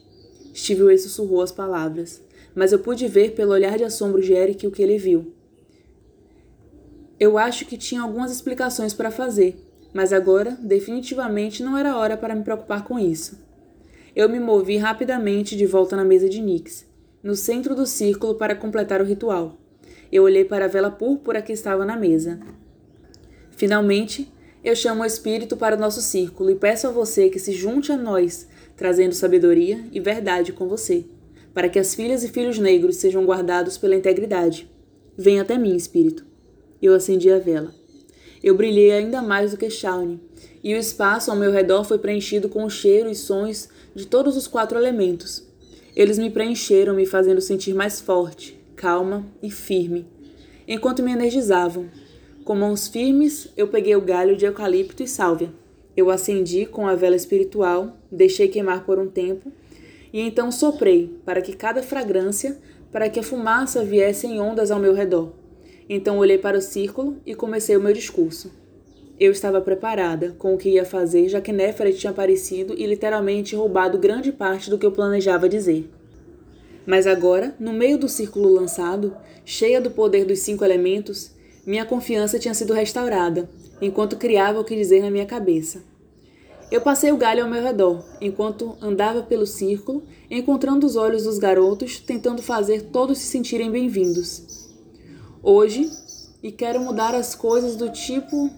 Steve 0.54 0.99
sussurrou 0.99 1.42
as 1.42 1.52
palavras, 1.52 2.23
mas 2.54 2.73
eu 2.73 2.78
pude 2.78 3.06
ver 3.06 3.35
pelo 3.35 3.52
olhar 3.52 3.78
de 3.78 3.85
assombro 3.85 4.20
de 4.20 4.32
Eric 4.32 4.66
o 4.66 4.70
que 4.70 4.82
ele 4.82 4.99
viu. 4.99 5.32
Eu 7.18 7.37
acho 7.37 7.66
que 7.66 7.76
tinha 7.76 8.02
algumas 8.02 8.32
explicações 8.32 8.94
para 8.94 9.11
fazer, 9.11 9.62
mas 9.92 10.12
agora, 10.12 10.59
definitivamente, 10.61 11.62
não 11.62 11.76
era 11.76 11.97
hora 11.97 12.16
para 12.16 12.35
me 12.35 12.42
preocupar 12.42 12.85
com 12.85 12.99
isso. 12.99 13.38
Eu 14.14 14.28
me 14.28 14.40
movi 14.40 14.76
rapidamente 14.76 15.56
de 15.56 15.66
volta 15.66 15.97
na 15.97 16.04
mesa 16.04 16.28
de 16.28 16.40
Nix, 16.40 16.87
no 17.23 17.35
centro 17.35 17.75
do 17.75 17.87
círculo 17.87 18.35
para 18.35 18.56
completar 18.56 19.00
o 19.00 19.04
ritual. 19.04 19.59
Eu 20.11 20.25
olhei 20.25 20.44
para 20.44 20.64
a 20.64 20.68
vela 20.68 20.90
púrpura 20.90 21.42
que 21.42 21.52
estava 21.52 21.85
na 21.85 21.97
mesa. 21.97 22.40
Finalmente, 23.50 24.32
eu 24.62 24.76
chamo 24.76 25.02
o 25.02 25.07
Espírito 25.07 25.57
para 25.57 25.76
o 25.76 25.81
nosso 25.81 26.02
círculo 26.02 26.50
e 26.50 26.55
peço 26.55 26.87
a 26.87 26.90
você 26.90 27.31
que 27.31 27.38
se 27.38 27.52
junte 27.52 27.90
a 27.90 27.97
nós, 27.97 28.47
trazendo 28.76 29.14
sabedoria 29.14 29.83
e 29.90 30.00
verdade 30.00 30.52
com 30.52 30.69
você, 30.69 31.07
para 31.55 31.69
que 31.69 31.79
as 31.79 31.95
filhas 31.95 32.23
e 32.23 32.29
filhos 32.29 32.59
negros 32.59 32.97
sejam 32.97 33.25
guardados 33.25 33.79
pela 33.79 33.97
integridade. 33.97 34.71
Venha 35.17 35.43
até 35.43 35.57
mim, 35.57 35.75
Espírito. 35.75 36.26
Eu 36.81 36.95
acendi 36.95 37.31
a 37.31 37.38
vela. 37.38 37.75
Eu 38.43 38.55
brilhei 38.55 38.93
ainda 38.93 39.23
mais 39.23 39.50
do 39.50 39.57
que 39.57 39.71
Shawnee, 39.71 40.21
e 40.62 40.75
o 40.75 40.79
espaço 40.79 41.31
ao 41.31 41.37
meu 41.37 41.50
redor 41.50 41.85
foi 41.85 41.99
preenchido 41.99 42.49
com 42.49 42.64
o 42.64 42.71
cheiro 42.71 43.11
e 43.11 43.14
sons 43.14 43.69
de 43.95 44.07
todos 44.07 44.37
os 44.37 44.47
quatro 44.47 44.79
elementos. 44.79 45.47
Eles 45.97 46.19
me 46.19 46.31
preencheram, 46.31 46.95
me 46.95 47.07
fazendo 47.07 47.40
sentir 47.40 47.75
mais 47.75 48.00
forte, 48.00 48.59
calma 48.76 49.26
e 49.43 49.50
firme, 49.50 50.07
enquanto 50.69 51.02
me 51.02 51.12
energizavam, 51.12 51.88
com 52.50 52.57
mãos 52.57 52.88
firmes, 52.88 53.49
eu 53.57 53.69
peguei 53.69 53.95
o 53.95 54.00
galho 54.00 54.37
de 54.37 54.45
eucalipto 54.45 55.04
e 55.04 55.07
sálvia. 55.07 55.52
Eu 55.97 56.11
acendi 56.11 56.66
com 56.66 56.85
a 56.85 56.97
vela 56.97 57.14
espiritual, 57.14 57.97
deixei 58.11 58.49
queimar 58.49 58.85
por 58.85 58.99
um 58.99 59.07
tempo, 59.07 59.52
e 60.12 60.21
então 60.21 60.50
soprei 60.50 61.16
para 61.25 61.40
que 61.40 61.52
cada 61.52 61.80
fragrância, 61.80 62.59
para 62.90 63.09
que 63.09 63.21
a 63.21 63.23
fumaça 63.23 63.85
viesse 63.85 64.26
em 64.26 64.40
ondas 64.40 64.73
ao 64.73 64.80
meu 64.80 64.92
redor. 64.92 65.30
Então 65.88 66.19
olhei 66.19 66.38
para 66.38 66.59
o 66.59 66.61
círculo 66.61 67.19
e 67.25 67.37
comecei 67.37 67.76
o 67.76 67.80
meu 67.80 67.92
discurso. 67.92 68.50
Eu 69.21 69.30
estava 69.30 69.61
preparada 69.61 70.35
com 70.37 70.52
o 70.52 70.59
que 70.59 70.71
ia 70.71 70.85
fazer, 70.85 71.28
já 71.28 71.40
que 71.40 71.52
Neferet 71.52 71.99
tinha 71.99 72.11
aparecido 72.11 72.75
e 72.76 72.85
literalmente 72.85 73.54
roubado 73.54 73.97
grande 73.97 74.33
parte 74.33 74.69
do 74.69 74.76
que 74.76 74.85
eu 74.85 74.90
planejava 74.90 75.49
dizer. 75.49 75.88
Mas 76.85 77.07
agora, 77.07 77.54
no 77.61 77.73
meio 77.73 77.97
do 77.97 78.09
círculo 78.09 78.52
lançado, 78.52 79.16
cheia 79.45 79.80
do 79.80 79.92
poder 79.92 80.25
dos 80.25 80.40
cinco 80.40 80.64
elementos, 80.64 81.38
minha 81.67 81.85
confiança 81.85 82.38
tinha 82.38 82.55
sido 82.55 82.73
restaurada, 82.73 83.49
enquanto 83.81 84.17
criava 84.17 84.61
o 84.61 84.64
que 84.64 84.75
dizer 84.75 85.02
na 85.02 85.11
minha 85.11 85.26
cabeça. 85.26 85.83
Eu 86.71 86.81
passei 86.81 87.11
o 87.11 87.17
galho 87.17 87.43
ao 87.43 87.50
meu 87.50 87.62
redor, 87.62 88.05
enquanto 88.21 88.76
andava 88.81 89.23
pelo 89.23 89.47
círculo, 89.47 90.05
encontrando 90.31 90.87
os 90.87 90.97
olhos 90.97 91.25
dos 91.25 91.37
garotos, 91.37 91.99
tentando 91.99 92.43
fazer 92.43 92.85
todos 92.93 93.19
se 93.19 93.26
sentirem 93.26 93.71
bem-vindos. 93.71 94.71
Hoje, 95.43 95.90
e 96.43 96.50
quero 96.50 96.81
mudar 96.81 97.14
as 97.14 97.35
coisas 97.35 97.76
do 97.76 97.90
tipo. 97.90 98.50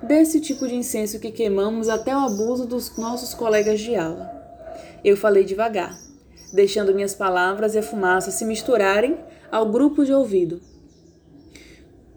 desse 0.00 0.40
tipo 0.40 0.68
de 0.68 0.76
incenso 0.76 1.18
que 1.18 1.32
queimamos 1.32 1.88
até 1.88 2.14
o 2.14 2.20
abuso 2.20 2.64
dos 2.66 2.96
nossos 2.96 3.34
colegas 3.34 3.80
de 3.80 3.96
aula. 3.96 4.30
Eu 5.04 5.16
falei 5.16 5.44
devagar, 5.44 5.98
deixando 6.52 6.94
minhas 6.94 7.14
palavras 7.14 7.74
e 7.74 7.78
a 7.78 7.82
fumaça 7.82 8.30
se 8.30 8.44
misturarem 8.44 9.18
ao 9.50 9.70
grupo 9.70 10.04
de 10.04 10.12
ouvido. 10.12 10.60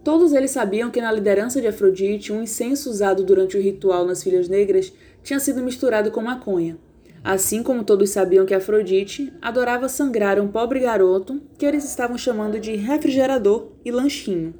Todos 0.04 0.32
eles 0.32 0.50
sabiam 0.50 0.90
que 0.90 1.00
na 1.00 1.12
liderança 1.12 1.60
de 1.60 1.68
Afrodite, 1.68 2.32
um 2.32 2.42
incenso 2.42 2.90
usado 2.90 3.22
durante 3.22 3.56
o 3.56 3.60
ritual 3.60 4.04
nas 4.04 4.22
filhas 4.22 4.48
negras 4.48 4.92
tinha 5.22 5.38
sido 5.38 5.62
misturado 5.62 6.10
com 6.10 6.20
maconha. 6.20 6.76
Assim 7.22 7.62
como 7.62 7.84
todos 7.84 8.10
sabiam 8.10 8.44
que 8.44 8.52
Afrodite 8.52 9.32
adorava 9.40 9.88
sangrar 9.88 10.40
um 10.40 10.48
pobre 10.48 10.80
garoto 10.80 11.40
que 11.56 11.64
eles 11.64 11.84
estavam 11.84 12.18
chamando 12.18 12.58
de 12.58 12.74
refrigerador 12.74 13.68
e 13.84 13.92
lanchinho, 13.92 14.52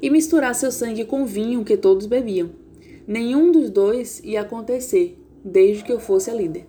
e 0.00 0.08
misturar 0.08 0.54
seu 0.54 0.72
sangue 0.72 1.04
com 1.04 1.26
vinho 1.26 1.64
que 1.64 1.76
todos 1.76 2.06
bebiam. 2.06 2.50
Nenhum 3.06 3.52
dos 3.52 3.68
dois 3.68 4.22
ia 4.24 4.40
acontecer, 4.40 5.18
desde 5.44 5.84
que 5.84 5.92
eu 5.92 6.00
fosse 6.00 6.30
a 6.30 6.34
líder. 6.34 6.66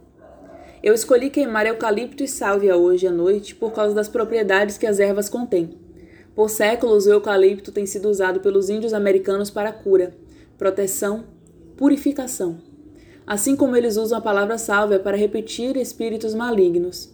Eu 0.84 0.94
escolhi 0.94 1.30
queimar 1.30 1.66
eucalipto 1.66 2.22
e 2.22 2.28
sálvia 2.28 2.76
hoje 2.76 3.08
à 3.08 3.12
noite 3.12 3.56
por 3.56 3.72
causa 3.72 3.96
das 3.96 4.10
propriedades 4.10 4.78
que 4.78 4.86
as 4.86 5.00
ervas 5.00 5.30
contêm. 5.30 5.83
Por 6.36 6.50
séculos, 6.50 7.06
o 7.06 7.12
eucalipto 7.12 7.72
tem 7.72 7.86
sido 7.86 8.10
usado 8.10 8.40
pelos 8.40 8.70
índios 8.70 8.94
americanos 8.94 9.50
para 9.50 9.72
cura, 9.72 10.16
proteção, 10.58 11.26
purificação 11.78 12.74
assim 13.26 13.56
como 13.56 13.76
eles 13.76 13.98
usam 13.98 14.18
a 14.18 14.22
palavra 14.22 14.58
sálvia 14.58 15.00
para 15.00 15.18
repetir 15.18 15.78
espíritos 15.78 16.34
malignos, 16.34 17.10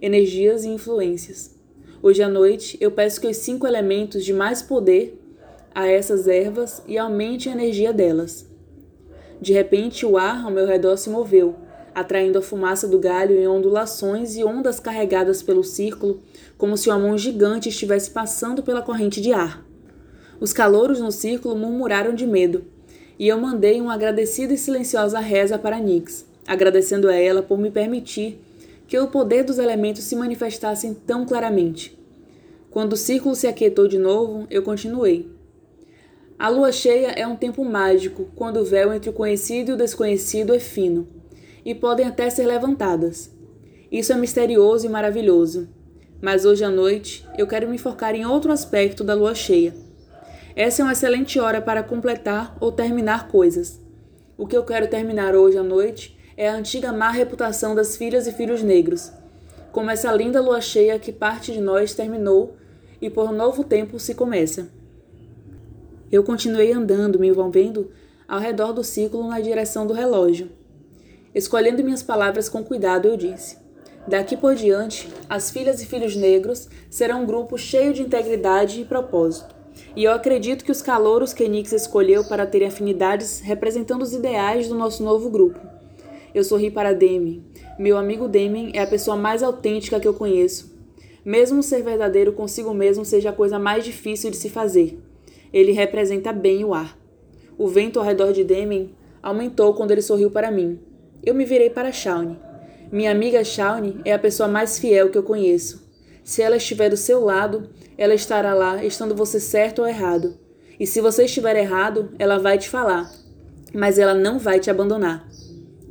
energias 0.00 0.64
e 0.64 0.68
influências. 0.68 1.56
Hoje 2.02 2.22
à 2.22 2.28
noite 2.28 2.76
eu 2.80 2.90
peço 2.90 3.20
que 3.20 3.28
os 3.28 3.36
cinco 3.36 3.66
elementos 3.66 4.24
de 4.24 4.32
mais 4.32 4.62
poder 4.62 5.18
a 5.74 5.86
essas 5.86 6.26
ervas 6.26 6.82
e 6.86 6.98
aumente 6.98 7.48
a 7.48 7.52
energia 7.52 7.92
delas. 7.92 8.46
De 9.40 9.52
repente 9.52 10.04
o 10.04 10.18
ar 10.18 10.44
ao 10.44 10.50
meu 10.50 10.66
redor 10.66 10.96
se 10.96 11.08
moveu, 11.08 11.54
atraindo 11.94 12.38
a 12.38 12.42
fumaça 12.42 12.86
do 12.86 12.98
galho 12.98 13.38
em 13.38 13.46
ondulações 13.46 14.36
e 14.36 14.44
ondas 14.44 14.80
carregadas 14.80 15.42
pelo 15.42 15.64
círculo, 15.64 16.20
como 16.56 16.76
se 16.76 16.88
uma 16.88 16.98
mão 16.98 17.16
gigante 17.16 17.68
estivesse 17.68 18.10
passando 18.10 18.62
pela 18.62 18.82
corrente 18.82 19.20
de 19.20 19.32
ar. 19.32 19.64
Os 20.40 20.52
calouros 20.52 21.00
no 21.00 21.12
círculo 21.12 21.56
murmuraram 21.56 22.14
de 22.14 22.26
medo 22.26 22.64
e 23.18 23.28
eu 23.28 23.38
mandei 23.38 23.80
uma 23.80 23.92
agradecida 23.92 24.54
e 24.54 24.58
silenciosa 24.58 25.20
reza 25.20 25.58
para 25.58 25.78
Nix, 25.78 26.24
agradecendo 26.46 27.08
a 27.08 27.14
ela 27.14 27.42
por 27.42 27.58
me 27.58 27.70
permitir 27.70 28.40
que 28.88 28.98
o 28.98 29.08
poder 29.08 29.44
dos 29.44 29.58
elementos 29.58 30.04
se 30.04 30.16
manifestassem 30.16 30.94
tão 30.94 31.26
claramente. 31.26 31.96
Quando 32.70 32.94
o 32.94 32.96
círculo 32.96 33.34
se 33.34 33.46
aquietou 33.46 33.86
de 33.86 33.98
novo, 33.98 34.46
eu 34.50 34.62
continuei. 34.62 35.28
A 36.38 36.48
lua 36.48 36.72
cheia 36.72 37.08
é 37.08 37.26
um 37.26 37.36
tempo 37.36 37.62
mágico, 37.62 38.30
quando 38.34 38.60
o 38.60 38.64
véu 38.64 38.94
entre 38.94 39.10
o 39.10 39.12
conhecido 39.12 39.72
e 39.72 39.74
o 39.74 39.76
desconhecido 39.76 40.54
é 40.54 40.58
fino, 40.58 41.06
e 41.64 41.74
podem 41.74 42.06
até 42.06 42.28
ser 42.30 42.46
levantadas. 42.46 43.30
Isso 43.90 44.12
é 44.12 44.16
misterioso 44.16 44.86
e 44.86 44.88
maravilhoso. 44.88 45.68
Mas 46.20 46.44
hoje 46.44 46.64
à 46.64 46.70
noite 46.70 47.26
eu 47.36 47.46
quero 47.46 47.68
me 47.68 47.78
focar 47.78 48.14
em 48.14 48.26
outro 48.26 48.52
aspecto 48.52 49.02
da 49.02 49.14
lua 49.14 49.34
cheia 49.34 49.74
essa 50.56 50.82
é 50.82 50.84
uma 50.84 50.92
excelente 50.92 51.38
hora 51.38 51.62
para 51.62 51.82
completar 51.82 52.56
ou 52.60 52.72
terminar 52.72 53.28
coisas. 53.28 53.80
O 54.36 54.46
que 54.46 54.56
eu 54.56 54.64
quero 54.64 54.88
terminar 54.88 55.34
hoje 55.34 55.56
à 55.56 55.62
noite 55.62 56.18
é 56.36 56.48
a 56.48 56.54
antiga 56.54 56.92
má 56.92 57.10
reputação 57.10 57.74
das 57.74 57.96
filhas 57.96 58.26
e 58.26 58.32
filhos 58.32 58.62
negros, 58.62 59.12
como 59.70 59.90
essa 59.90 60.12
linda 60.12 60.40
lua 60.40 60.60
cheia 60.60 60.98
que 60.98 61.12
parte 61.12 61.52
de 61.52 61.60
nós 61.60 61.94
terminou 61.94 62.56
e 63.00 63.08
por 63.08 63.30
um 63.30 63.32
novo 63.32 63.62
tempo 63.62 63.98
se 64.00 64.14
começa. 64.14 64.68
Eu 66.10 66.24
continuei 66.24 66.72
andando, 66.72 67.18
me 67.18 67.28
envolvendo 67.28 67.90
ao 68.26 68.40
redor 68.40 68.72
do 68.72 68.82
círculo 68.82 69.28
na 69.28 69.40
direção 69.40 69.86
do 69.86 69.94
relógio. 69.94 70.50
Escolhendo 71.34 71.84
minhas 71.84 72.02
palavras 72.02 72.48
com 72.48 72.64
cuidado, 72.64 73.06
eu 73.06 73.16
disse: 73.16 73.56
Daqui 74.06 74.36
por 74.36 74.54
diante, 74.54 75.08
as 75.28 75.50
filhas 75.50 75.80
e 75.80 75.86
filhos 75.86 76.16
negros 76.16 76.68
serão 76.90 77.22
um 77.22 77.26
grupo 77.26 77.56
cheio 77.56 77.92
de 77.92 78.02
integridade 78.02 78.80
e 78.80 78.84
propósito. 78.84 79.54
E 79.94 80.04
eu 80.04 80.12
acredito 80.12 80.64
que 80.64 80.72
os 80.72 80.82
calouros 80.82 81.32
que 81.32 81.48
Nix 81.48 81.72
escolheu 81.72 82.24
para 82.24 82.46
terem 82.46 82.68
afinidades 82.68 83.40
representando 83.40 84.02
os 84.02 84.12
ideais 84.12 84.68
do 84.68 84.74
nosso 84.74 85.02
novo 85.02 85.30
grupo. 85.30 85.60
Eu 86.34 86.42
sorri 86.42 86.70
para 86.70 86.92
Demi. 86.92 87.44
Meu 87.78 87.96
amigo 87.96 88.28
Demi 88.28 88.72
é 88.74 88.82
a 88.82 88.86
pessoa 88.86 89.16
mais 89.16 89.42
autêntica 89.42 90.00
que 90.00 90.08
eu 90.08 90.14
conheço. 90.14 90.76
Mesmo 91.24 91.62
ser 91.62 91.82
verdadeiro 91.82 92.32
consigo 92.32 92.72
mesmo 92.72 93.04
seja 93.04 93.30
a 93.30 93.32
coisa 93.32 93.58
mais 93.58 93.84
difícil 93.84 94.30
de 94.30 94.36
se 94.36 94.48
fazer. 94.48 94.98
Ele 95.52 95.72
representa 95.72 96.32
bem 96.32 96.64
o 96.64 96.72
ar. 96.72 96.96
O 97.58 97.68
vento 97.68 97.98
ao 97.98 98.04
redor 98.04 98.32
de 98.32 98.44
Demi 98.44 98.94
aumentou 99.22 99.74
quando 99.74 99.90
ele 99.90 100.02
sorriu 100.02 100.30
para 100.30 100.50
mim. 100.50 100.78
Eu 101.22 101.34
me 101.34 101.44
virei 101.44 101.68
para 101.68 101.92
Shawnee. 101.92 102.38
Minha 102.90 103.10
amiga 103.10 103.44
Shawnee 103.44 104.00
é 104.06 104.12
a 104.12 104.18
pessoa 104.18 104.48
mais 104.48 104.78
fiel 104.78 105.10
que 105.10 105.18
eu 105.18 105.22
conheço. 105.22 105.86
Se 106.24 106.40
ela 106.40 106.56
estiver 106.56 106.88
do 106.88 106.96
seu 106.96 107.22
lado, 107.22 107.68
ela 107.98 108.14
estará 108.14 108.54
lá, 108.54 108.82
estando 108.82 109.14
você 109.14 109.38
certo 109.38 109.80
ou 109.80 109.88
errado. 109.88 110.38
E 110.78 110.86
se 110.86 111.00
você 111.00 111.24
estiver 111.26 111.56
errado, 111.56 112.10
ela 112.18 112.38
vai 112.38 112.56
te 112.56 112.70
falar, 112.70 113.12
mas 113.74 113.98
ela 113.98 114.14
não 114.14 114.38
vai 114.38 114.58
te 114.58 114.70
abandonar. 114.70 115.28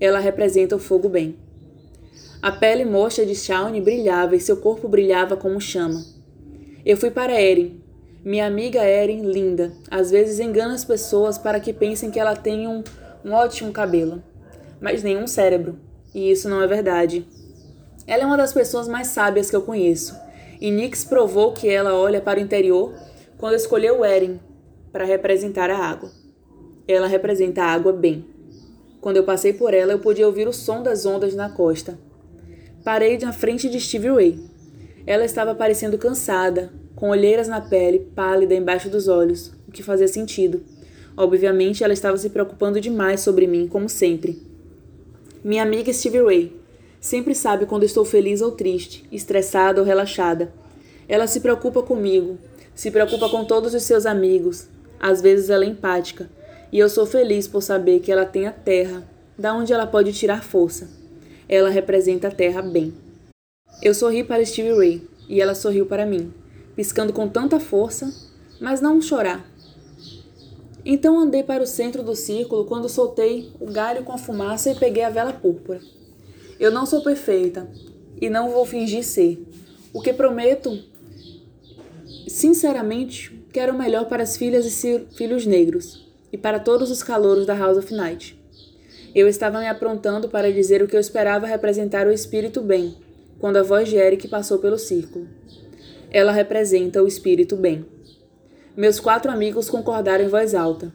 Ela 0.01 0.17
representa 0.19 0.75
o 0.75 0.79
fogo 0.79 1.07
bem. 1.07 1.37
A 2.41 2.51
pele 2.51 2.83
mocha 2.83 3.23
de 3.23 3.35
Shawnee 3.35 3.81
brilhava 3.81 4.35
e 4.35 4.39
seu 4.39 4.57
corpo 4.57 4.87
brilhava 4.87 5.37
como 5.37 5.61
chama. 5.61 6.03
Eu 6.83 6.97
fui 6.97 7.11
para 7.11 7.39
Erin. 7.39 7.83
Minha 8.25 8.47
amiga 8.47 8.83
Erin, 8.83 9.21
linda, 9.21 9.71
às 9.91 10.09
vezes 10.09 10.39
engana 10.39 10.73
as 10.73 10.83
pessoas 10.83 11.37
para 11.37 11.59
que 11.59 11.71
pensem 11.71 12.09
que 12.09 12.19
ela 12.19 12.35
tem 12.35 12.67
um, 12.67 12.83
um 13.23 13.33
ótimo 13.33 13.71
cabelo, 13.71 14.23
mas 14.81 15.03
nenhum 15.03 15.27
cérebro. 15.27 15.77
E 16.13 16.31
isso 16.31 16.49
não 16.49 16.61
é 16.61 16.67
verdade. 16.67 17.25
Ela 18.07 18.23
é 18.23 18.25
uma 18.25 18.37
das 18.37 18.53
pessoas 18.53 18.87
mais 18.87 19.07
sábias 19.07 19.49
que 19.49 19.55
eu 19.55 19.61
conheço, 19.61 20.15
e 20.59 20.71
Nix 20.71 21.03
provou 21.03 21.53
que 21.53 21.69
ela 21.69 21.95
olha 21.95 22.19
para 22.19 22.39
o 22.39 22.41
interior 22.41 22.93
quando 23.37 23.55
escolheu 23.55 24.03
Erin 24.03 24.39
para 24.91 25.05
representar 25.05 25.69
a 25.69 25.77
água. 25.77 26.11
Ela 26.87 27.07
representa 27.07 27.61
a 27.61 27.67
água 27.71 27.93
bem. 27.93 28.25
Quando 28.99 29.17
eu 29.17 29.23
passei 29.23 29.53
por 29.53 29.73
ela, 29.73 29.93
eu 29.93 29.99
podia 29.99 30.25
ouvir 30.25 30.47
o 30.47 30.53
som 30.53 30.81
das 30.81 31.05
ondas 31.05 31.35
na 31.35 31.49
costa. 31.49 31.97
Parei 32.83 33.17
na 33.19 33.31
frente 33.31 33.69
de 33.69 33.79
Stevie 33.79 34.09
Ray. 34.09 34.39
Ela 35.05 35.23
estava 35.23 35.55
parecendo 35.55 35.97
cansada, 35.97 36.71
com 36.95 37.09
olheiras 37.09 37.47
na 37.47 37.61
pele, 37.61 37.99
pálida 38.13 38.53
embaixo 38.53 38.89
dos 38.89 39.07
olhos, 39.07 39.53
o 39.67 39.71
que 39.71 39.83
fazia 39.83 40.07
sentido. 40.07 40.61
Obviamente, 41.15 41.83
ela 41.83 41.93
estava 41.93 42.17
se 42.17 42.29
preocupando 42.29 42.81
demais 42.81 43.21
sobre 43.21 43.47
mim, 43.47 43.67
como 43.67 43.87
sempre. 43.87 44.48
Minha 45.43 45.63
amiga 45.63 45.91
Stevie 45.93 46.23
Ray, 46.23 46.59
Sempre 46.99 47.33
sabe 47.33 47.65
quando 47.65 47.83
estou 47.83 48.03
feliz 48.03 48.41
ou 48.41 48.51
triste, 48.51 49.05
estressada 49.09 49.79
ou 49.79 49.87
relaxada. 49.87 50.51
Ela 51.07 51.27
se 51.27 51.39
preocupa 51.39 51.81
comigo, 51.81 52.37
se 52.75 52.91
preocupa 52.91 53.29
com 53.29 53.45
todos 53.45 53.73
os 53.73 53.83
seus 53.83 54.05
amigos. 54.05 54.67
Às 54.99 55.21
vezes 55.21 55.49
ela 55.49 55.63
é 55.63 55.67
empática, 55.67 56.29
e 56.73 56.77
eu 56.77 56.89
sou 56.89 57.05
feliz 57.05 57.47
por 57.47 57.61
saber 57.61 58.01
que 58.01 58.11
ela 58.11 58.25
tem 58.25 58.47
a 58.47 58.51
terra, 58.51 59.01
da 59.37 59.53
onde 59.53 59.71
ela 59.71 59.87
pode 59.87 60.11
tirar 60.11 60.43
força. 60.43 60.89
Ela 61.47 61.69
representa 61.69 62.27
a 62.27 62.31
terra 62.31 62.61
bem. 62.61 62.93
Eu 63.81 63.93
sorri 63.93 64.25
para 64.25 64.45
Stevie 64.45 64.77
Ray, 64.77 65.01
e 65.29 65.39
ela 65.39 65.55
sorriu 65.55 65.85
para 65.85 66.05
mim, 66.05 66.33
piscando 66.75 67.13
com 67.13 67.29
tanta 67.29 67.61
força, 67.61 68.13
mas 68.59 68.81
não 68.81 69.01
chorar. 69.01 69.48
Então 70.85 71.19
andei 71.19 71.43
para 71.43 71.63
o 71.63 71.67
centro 71.67 72.01
do 72.03 72.15
círculo 72.15 72.65
quando 72.65 72.87
soltei 72.87 73.51
o 73.59 73.65
galho 73.65 74.03
com 74.03 74.13
a 74.13 74.17
fumaça 74.17 74.71
e 74.71 74.75
peguei 74.75 75.03
a 75.03 75.09
vela 75.09 75.33
púrpura. 75.33 75.81
Eu 76.59 76.71
não 76.71 76.85
sou 76.85 77.01
perfeita 77.01 77.69
e 78.21 78.29
não 78.29 78.49
vou 78.49 78.65
fingir 78.65 79.03
ser. 79.03 79.45
O 79.93 80.01
que 80.01 80.13
prometo, 80.13 80.77
sinceramente, 82.27 83.43
quero 83.51 83.73
o 83.73 83.77
melhor 83.77 84.05
para 84.05 84.23
as 84.23 84.37
filhas 84.37 84.65
e 84.65 85.05
filhos 85.15 85.45
negros 85.45 86.07
e 86.31 86.37
para 86.37 86.59
todos 86.59 86.91
os 86.91 87.01
calouros 87.01 87.45
da 87.45 87.55
House 87.55 87.77
of 87.77 87.93
Night. 87.93 88.39
Eu 89.13 89.27
estava 89.27 89.59
me 89.59 89.67
aprontando 89.67 90.29
para 90.29 90.53
dizer 90.53 90.83
o 90.83 90.87
que 90.87 90.95
eu 90.95 90.99
esperava 90.99 91.47
representar 91.47 92.05
o 92.05 92.11
espírito 92.11 92.61
bem, 92.61 92.95
quando 93.39 93.57
a 93.57 93.63
voz 93.63 93.89
de 93.89 93.95
Eric 93.95 94.27
passou 94.27 94.59
pelo 94.59 94.77
círculo. 94.77 95.27
Ela 96.11 96.31
representa 96.31 97.01
o 97.01 97.07
espírito 97.07 97.55
bem. 97.55 97.85
Meus 98.77 98.99
quatro 98.99 99.31
amigos 99.31 99.69
concordaram 99.69 100.23
em 100.23 100.29
voz 100.29 100.53
alta, 100.53 100.93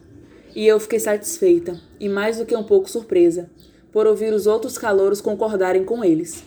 e 0.55 0.65
eu 0.65 0.79
fiquei 0.79 0.99
satisfeita 0.99 1.79
e 1.99 2.07
mais 2.07 2.37
do 2.37 2.45
que 2.45 2.55
um 2.55 2.63
pouco 2.63 2.89
surpresa, 2.89 3.49
por 3.91 4.07
ouvir 4.07 4.33
os 4.33 4.47
outros 4.47 4.77
calouros 4.77 5.21
concordarem 5.21 5.83
com 5.83 6.03
eles. 6.03 6.43